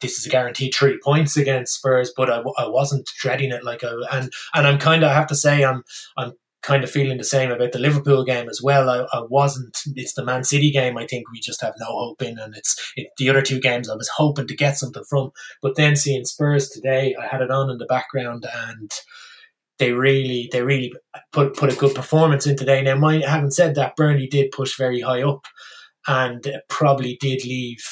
[0.00, 3.84] this is a guaranteed three points against Spurs, but I, I wasn't dreading it like
[3.84, 5.82] I and and I'm kind of I have to say I'm
[6.16, 6.32] I'm
[6.64, 8.88] kind of feeling the same about the Liverpool game as well.
[8.88, 9.78] I, I, wasn't.
[9.94, 10.96] It's the Man City game.
[10.96, 13.88] I think we just have no hope in, and it's it, the other two games
[13.88, 15.30] I was hoping to get something from.
[15.62, 18.90] But then seeing Spurs today, I had it on in the background, and
[19.78, 20.92] they really they really
[21.32, 22.82] put put a good performance in today.
[22.82, 25.46] Now, mind, having said that, Burnley did push very high up,
[26.06, 27.84] and probably did leave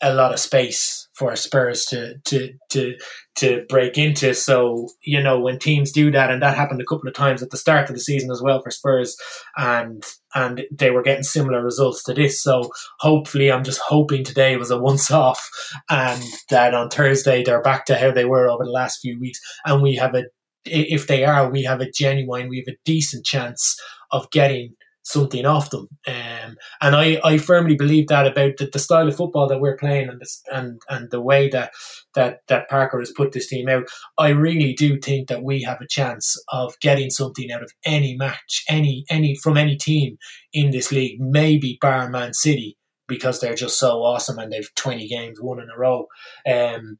[0.00, 2.94] a lot of space for Spurs to to to
[3.36, 4.34] to break into.
[4.34, 7.50] So you know when teams do that, and that happened a couple of times at
[7.50, 9.16] the start of the season as well for Spurs,
[9.56, 12.42] and and they were getting similar results to this.
[12.42, 12.70] So
[13.00, 15.48] hopefully, I'm just hoping today was a once off,
[15.90, 19.40] and that on Thursday they're back to how they were over the last few weeks,
[19.64, 20.24] and we have a
[20.64, 23.76] if they are, we have a genuine, we have a decent chance
[24.10, 24.74] of getting
[25.08, 25.88] something off them.
[26.06, 29.76] Um, and I, I firmly believe that about the, the style of football that we're
[29.76, 31.72] playing and and and the way that
[32.14, 33.84] that that Parker has put this team out.
[34.18, 38.16] I really do think that we have a chance of getting something out of any
[38.16, 40.18] match, any any from any team
[40.52, 41.18] in this league.
[41.18, 45.70] Maybe bar Man City because they're just so awesome and they've twenty games won in
[45.74, 46.06] a row.
[46.46, 46.98] Um,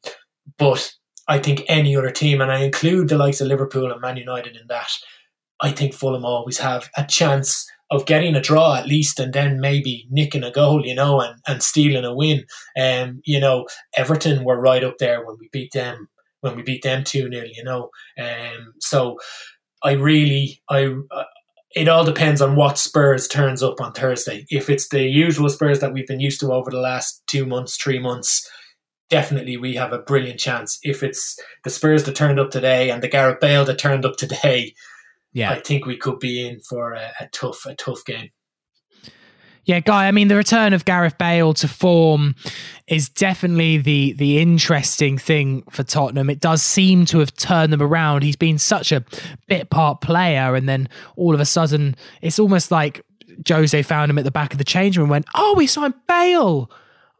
[0.57, 0.95] but
[1.29, 4.57] I think any other team, and I include the likes of Liverpool and Man United
[4.57, 4.91] in that.
[5.61, 9.61] I think Fulham always have a chance of getting a draw at least and then
[9.61, 12.45] maybe nicking a goal, you know, and, and stealing a win.
[12.79, 13.67] Um, you know,
[13.97, 16.09] Everton were right up there when we beat them
[16.41, 17.91] when we beat them 2 0, you know.
[18.19, 19.19] Um, so
[19.83, 21.25] I really I uh,
[21.75, 24.47] it all depends on what Spurs turns up on Thursday.
[24.51, 27.77] If it's the usual Spurs that we've been used to over the last two months,
[27.77, 28.49] three months,
[29.11, 30.79] definitely we have a brilliant chance.
[30.83, 34.17] If it's the Spurs that turned up today and the Gareth Bale that turned up
[34.17, 34.75] today,
[35.33, 38.31] yeah, I think we could be in for a, a tough, a tough game.
[39.69, 40.09] Yeah, guy.
[40.09, 42.35] I mean, the return of Gareth Bale to form
[42.87, 46.31] is definitely the the interesting thing for Tottenham.
[46.31, 48.23] It does seem to have turned them around.
[48.23, 49.05] He's been such a
[49.47, 53.05] bit part player, and then all of a sudden, it's almost like
[53.47, 55.95] Jose found him at the back of the change room and went, "Oh, we signed
[56.07, 56.71] Bale.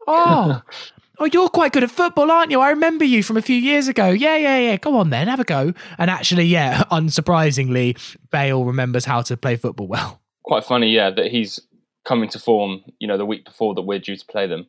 [0.07, 0.59] Oh,
[1.21, 2.61] Oh, you're quite good at football, aren't you?
[2.61, 4.07] I remember you from a few years ago.
[4.07, 4.77] Yeah, yeah, yeah.
[4.77, 5.73] Go on then, have a go.
[5.97, 7.97] And actually, yeah, unsurprisingly,
[8.31, 10.21] Bale remembers how to play football well.
[10.43, 11.59] Quite funny, yeah, that he's
[12.05, 14.67] coming to form, you know, the week before that we're due to play them.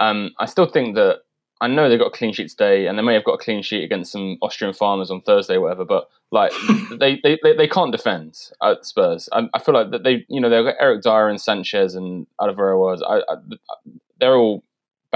[0.00, 1.20] Um, I still think that
[1.60, 3.62] I know they got a clean sheet today, and they may have got a clean
[3.62, 5.84] sheet against some Austrian farmers on Thursday, or whatever.
[5.84, 6.52] But like,
[6.98, 9.28] they, they, they, they, can't defend at Spurs.
[9.32, 12.26] I, I, feel like that they, you know, they've got Eric Dier and Sanchez and
[12.42, 12.96] Alvaro.
[13.02, 13.36] I, I,
[14.18, 14.64] they're all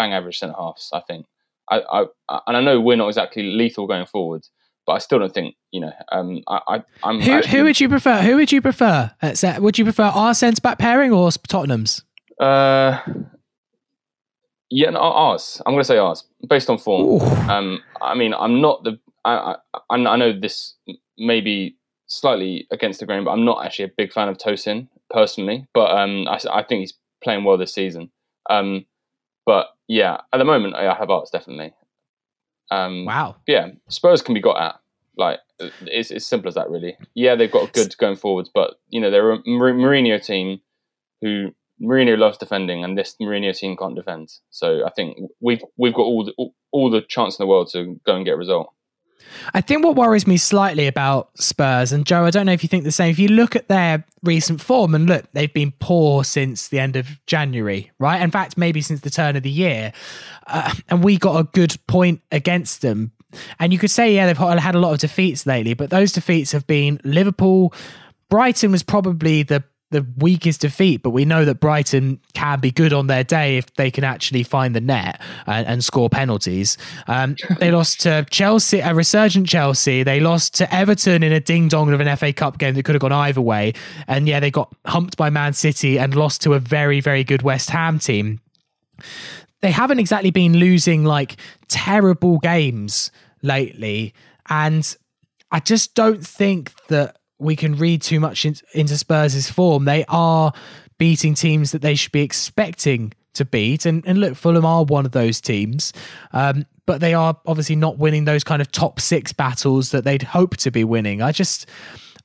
[0.00, 0.90] bang average centre halves.
[0.92, 1.26] I think.
[1.70, 4.46] I, I and I know we're not exactly lethal going forward,
[4.86, 5.92] but I still don't think you know.
[6.10, 8.22] Um, I, I am who actually, who would you prefer?
[8.22, 9.10] Who would you prefer?
[9.58, 12.02] Would you prefer our centre back pairing or Tottenham's?
[12.40, 12.98] Uh,
[14.70, 15.60] yeah, no, ours.
[15.64, 17.20] I'm going to say ours, based on form.
[17.50, 18.98] Um, I mean, I'm not the.
[19.24, 20.74] I, I, I know this
[21.18, 21.76] may be
[22.06, 25.66] slightly against the grain, but I'm not actually a big fan of Tosin personally.
[25.74, 28.10] But um, I, I think he's playing well this season.
[28.48, 28.86] Um,
[29.46, 31.74] but yeah, at the moment, I have arts definitely.
[32.70, 33.34] Um, wow.
[33.48, 34.76] Yeah, Spurs can be got at.
[35.16, 36.96] Like it's as simple as that, really.
[37.14, 40.60] Yeah, they've got good going forwards, but you know they're a Mourinho team
[41.20, 41.50] who
[41.82, 44.32] Mourinho loves defending, and this Mourinho team can't defend.
[44.50, 47.68] So I think we've we've got all the all, all the chance in the world
[47.72, 48.72] to go and get a result.
[49.54, 52.68] I think what worries me slightly about Spurs, and Joe, I don't know if you
[52.68, 53.10] think the same.
[53.10, 56.96] If you look at their recent form, and look, they've been poor since the end
[56.96, 58.20] of January, right?
[58.20, 59.92] In fact, maybe since the turn of the year.
[60.46, 63.12] Uh, and we got a good point against them.
[63.58, 66.52] And you could say, yeah, they've had a lot of defeats lately, but those defeats
[66.52, 67.72] have been Liverpool.
[68.28, 72.92] Brighton was probably the the weakest defeat, but we know that Brighton can be good
[72.92, 76.78] on their day if they can actually find the net and, and score penalties.
[77.08, 80.02] Um, they lost to Chelsea, a resurgent Chelsea.
[80.02, 82.94] They lost to Everton in a ding dong of an FA Cup game that could
[82.94, 83.72] have gone either way.
[84.06, 87.42] And yeah, they got humped by Man City and lost to a very, very good
[87.42, 88.40] West Ham team.
[89.60, 91.36] They haven't exactly been losing like
[91.68, 93.10] terrible games
[93.42, 94.14] lately.
[94.48, 94.96] And
[95.50, 99.84] I just don't think that we can read too much in, into Spurs' form.
[99.84, 100.52] They are
[100.98, 103.86] beating teams that they should be expecting to beat.
[103.86, 105.92] And, and look, Fulham are one of those teams.
[106.32, 110.22] Um, but they are obviously not winning those kind of top six battles that they'd
[110.22, 111.22] hope to be winning.
[111.22, 111.66] I just.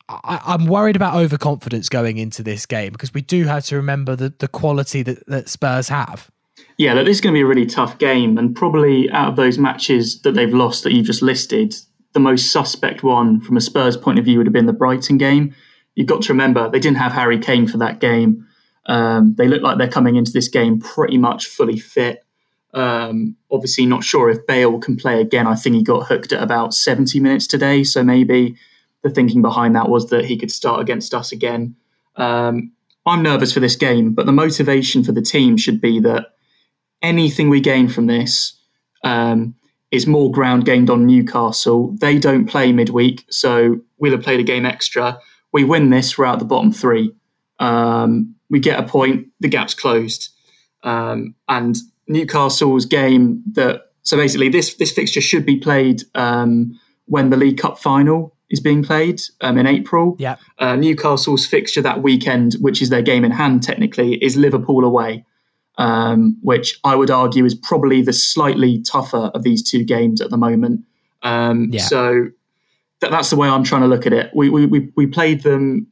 [0.08, 4.16] I, am worried about overconfidence going into this game because we do have to remember
[4.16, 6.30] the, the quality that, that Spurs have.
[6.78, 9.36] Yeah, look, this is going to be a really tough game, and probably out of
[9.36, 11.74] those matches that they've lost that you've just listed,
[12.16, 15.18] the most suspect one from a Spurs point of view would have been the Brighton
[15.18, 15.54] game.
[15.94, 18.48] You've got to remember they didn't have Harry Kane for that game.
[18.88, 22.24] Um, they look like they're coming into this game pretty much fully fit.
[22.74, 25.46] Um, obviously, not sure if Bale can play again.
[25.46, 28.56] I think he got hooked at about 70 minutes today, so maybe
[29.04, 31.76] the thinking behind that was that he could start against us again.
[32.16, 32.72] Um,
[33.06, 36.28] I'm nervous for this game, but the motivation for the team should be that
[37.02, 38.58] anything we gain from this,
[39.04, 39.56] um,
[39.96, 41.96] is more ground gained on Newcastle.
[42.00, 45.20] They don't play midweek, so we'll have played a game extra.
[45.52, 47.14] We win this, we're out the bottom three.
[47.60, 50.30] Um, we get a point, the gap's closed.
[50.84, 51.76] Um, and
[52.08, 57.58] Newcastle's game that so basically this this fixture should be played um, when the League
[57.58, 60.16] Cup final is being played um, in April.
[60.20, 60.36] Yeah.
[60.60, 65.26] Uh, Newcastle's fixture that weekend, which is their game in hand technically, is Liverpool away
[65.78, 70.30] um, which I would argue is probably the slightly tougher of these two games at
[70.30, 70.86] the moment.
[71.22, 71.82] Um, yeah.
[71.82, 72.30] So
[73.02, 74.32] th- that's the way I'm trying to look at it.
[74.34, 75.88] We, we, we, we played them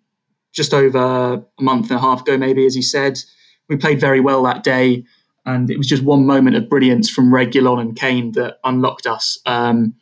[0.52, 3.20] just over a month and a half ago, maybe, as you said.
[3.68, 5.06] We played very well that day,
[5.46, 9.40] and it was just one moment of brilliance from Reguilon and Kane that unlocked us.
[9.46, 9.96] Um,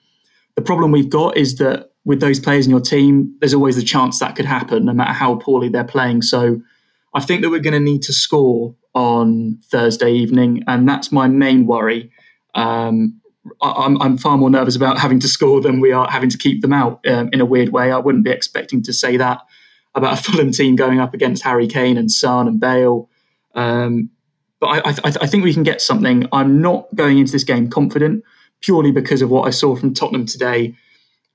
[0.56, 3.84] the problem we've got is that with those players in your team, there's always the
[3.84, 6.24] chance that could happen, no matter how poorly they're playing.
[6.24, 6.62] So
[7.14, 11.28] I think that we're going to need to score on Thursday evening, and that's my
[11.28, 12.12] main worry.
[12.56, 13.22] Um,
[13.62, 16.62] I'm, I'm, far more nervous about having to score than we are having to keep
[16.62, 17.92] them out um, in a weird way.
[17.92, 19.42] I wouldn't be expecting to say that
[19.96, 23.10] about a Fulham team going up against Harry Kane and Son and Bale.
[23.56, 24.10] Um,
[24.60, 26.28] but I, I, I, think we can get something.
[26.32, 28.24] I'm not going into this game confident
[28.62, 30.76] purely because of what I saw from Tottenham today,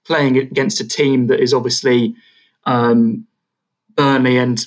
[0.05, 2.15] playing against a team that is obviously
[2.65, 3.27] um,
[3.97, 4.65] Burnley and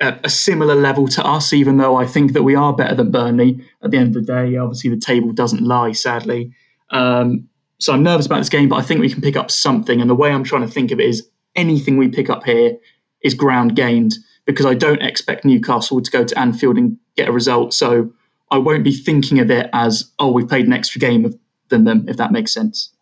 [0.00, 3.10] a, a similar level to us, even though I think that we are better than
[3.10, 3.64] Burnley.
[3.82, 6.52] At the end of the day, obviously the table doesn't lie, sadly.
[6.90, 10.00] Um, so I'm nervous about this game, but I think we can pick up something.
[10.00, 12.76] And the way I'm trying to think of it is anything we pick up here
[13.22, 17.32] is ground gained because I don't expect Newcastle to go to Anfield and get a
[17.32, 17.74] result.
[17.74, 18.12] So
[18.50, 21.38] I won't be thinking of it as, oh, we've played an extra game
[21.68, 22.92] than them, if that makes sense.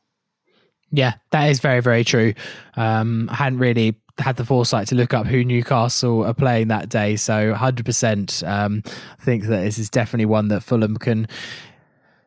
[0.91, 2.35] Yeah, that is very, very true.
[2.77, 6.89] Um, I hadn't really had the foresight to look up who Newcastle are playing that
[6.89, 7.17] day.
[7.17, 8.83] So 100% um,
[9.21, 11.27] think that this is definitely one that Fulham can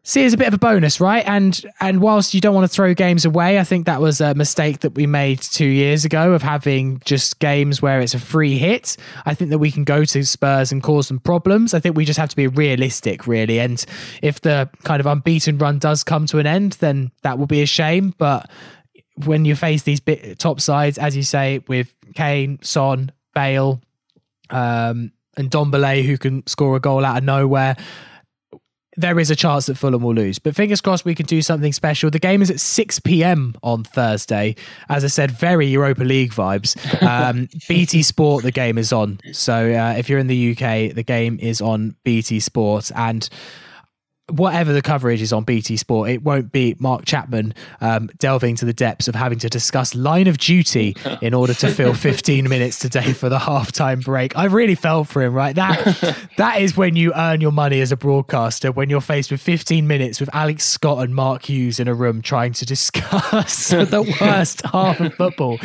[0.08, 1.24] see as a bit of a bonus, right?
[1.28, 4.34] And and whilst you don't want to throw games away, I think that was a
[4.36, 8.58] mistake that we made two years ago of having just games where it's a free
[8.58, 8.96] hit.
[9.26, 11.74] I think that we can go to Spurs and cause some problems.
[11.74, 13.60] I think we just have to be realistic, really.
[13.60, 13.86] And
[14.22, 17.62] if the kind of unbeaten run does come to an end, then that will be
[17.62, 18.14] a shame.
[18.18, 18.50] But
[19.26, 23.82] when you face these bit, top sides, as you say, with Kane, Son, Bale,
[24.50, 27.76] um, and Ndombele, who can score a goal out of nowhere
[28.98, 30.40] there is a chance that Fulham will lose.
[30.40, 32.10] But fingers crossed we can do something special.
[32.10, 33.56] The game is at 6 p.m.
[33.62, 34.56] on Thursday.
[34.90, 36.76] As I said, very Europa League vibes.
[37.08, 39.20] Um, BT Sport, the game is on.
[39.32, 42.92] So uh, if you're in the UK, the game is on BT Sport.
[42.96, 43.30] And
[44.30, 48.66] whatever the coverage is on BT Sport, it won't be Mark Chapman um, delving to
[48.66, 52.80] the depths of having to discuss line of duty in order to fill 15 minutes
[52.80, 54.38] today for the halftime break.
[54.38, 55.56] I really felt for him, right?
[55.56, 59.42] That that is when you earn your money as a broadcaster when you're faced with
[59.42, 64.18] 15 minutes with Alex Scott and Mark Hughes in a room trying to discuss the
[64.20, 65.58] worst half of football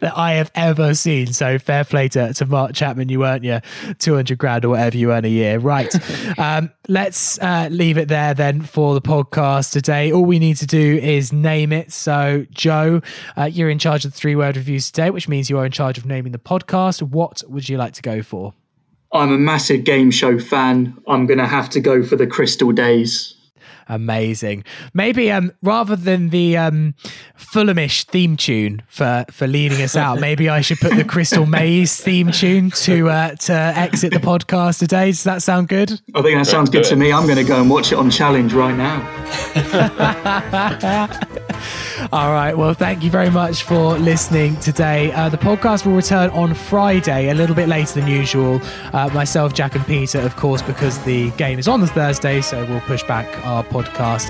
[0.00, 1.32] that I have ever seen.
[1.32, 3.08] So fair play to, to Mark Chapman.
[3.08, 3.60] You earned your
[3.98, 5.94] 200 grand or whatever you earn a year, right?
[6.38, 10.12] Um, let's uh, leave it there then for the podcast today.
[10.12, 11.92] All we need to do is name it.
[11.92, 13.00] So, Joe,
[13.36, 15.72] uh, you're in charge of the three word reviews today, which means you are in
[15.72, 17.02] charge of naming the podcast.
[17.02, 18.54] What would you like to go for?
[19.12, 20.96] I'm a massive game show fan.
[21.08, 23.36] I'm going to have to go for the Crystal Days.
[23.90, 24.64] Amazing.
[24.94, 26.94] Maybe um, rather than the um,
[27.36, 32.00] Fulhamish theme tune for for leading us out, maybe I should put the Crystal Maze
[32.00, 35.10] theme tune to uh, to exit the podcast today.
[35.10, 36.00] Does that sound good?
[36.14, 37.12] I think that sounds good to me.
[37.12, 39.00] I'm going to go and watch it on Challenge right now.
[42.12, 42.56] All right.
[42.56, 45.12] Well, thank you very much for listening today.
[45.12, 48.60] Uh, the podcast will return on Friday, a little bit later than usual.
[48.92, 52.64] Uh, myself, Jack, and Peter, of course, because the game is on the Thursday, so
[52.66, 53.79] we'll push back our podcast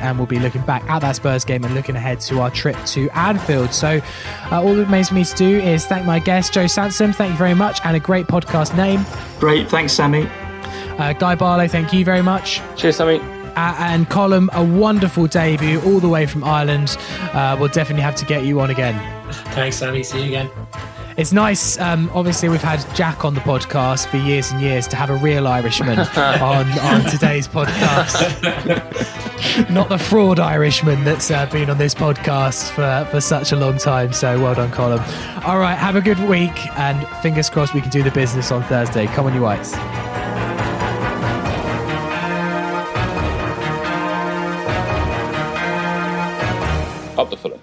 [0.00, 2.76] and we'll be looking back at that Spurs game and looking ahead to our trip
[2.86, 3.72] to Anfield.
[3.72, 4.00] So,
[4.50, 7.12] uh, all that remains for me to do is thank my guest, Joe Sansom.
[7.12, 9.04] Thank you very much, and a great podcast name.
[9.38, 9.68] Great.
[9.68, 10.28] Thanks, Sammy.
[10.98, 12.60] Uh, Guy Barlow, thank you very much.
[12.76, 13.20] Cheers, Sammy.
[13.56, 16.96] Uh, and Colm, a wonderful debut all the way from Ireland.
[17.32, 18.94] Uh, we'll definitely have to get you on again.
[19.52, 20.02] Thanks, Sammy.
[20.02, 20.50] See you again.
[21.20, 21.78] It's nice.
[21.78, 25.16] Um, obviously, we've had Jack on the podcast for years and years to have a
[25.16, 28.40] real Irishman on, on today's podcast.
[29.70, 33.76] Not the fraud Irishman that's uh, been on this podcast for, for such a long
[33.76, 34.14] time.
[34.14, 34.98] So well done, Colm.
[35.44, 38.62] All right, have a good week and fingers crossed we can do the business on
[38.62, 39.06] Thursday.
[39.08, 39.74] Come on, you whites.
[47.18, 47.60] Up the Fulham.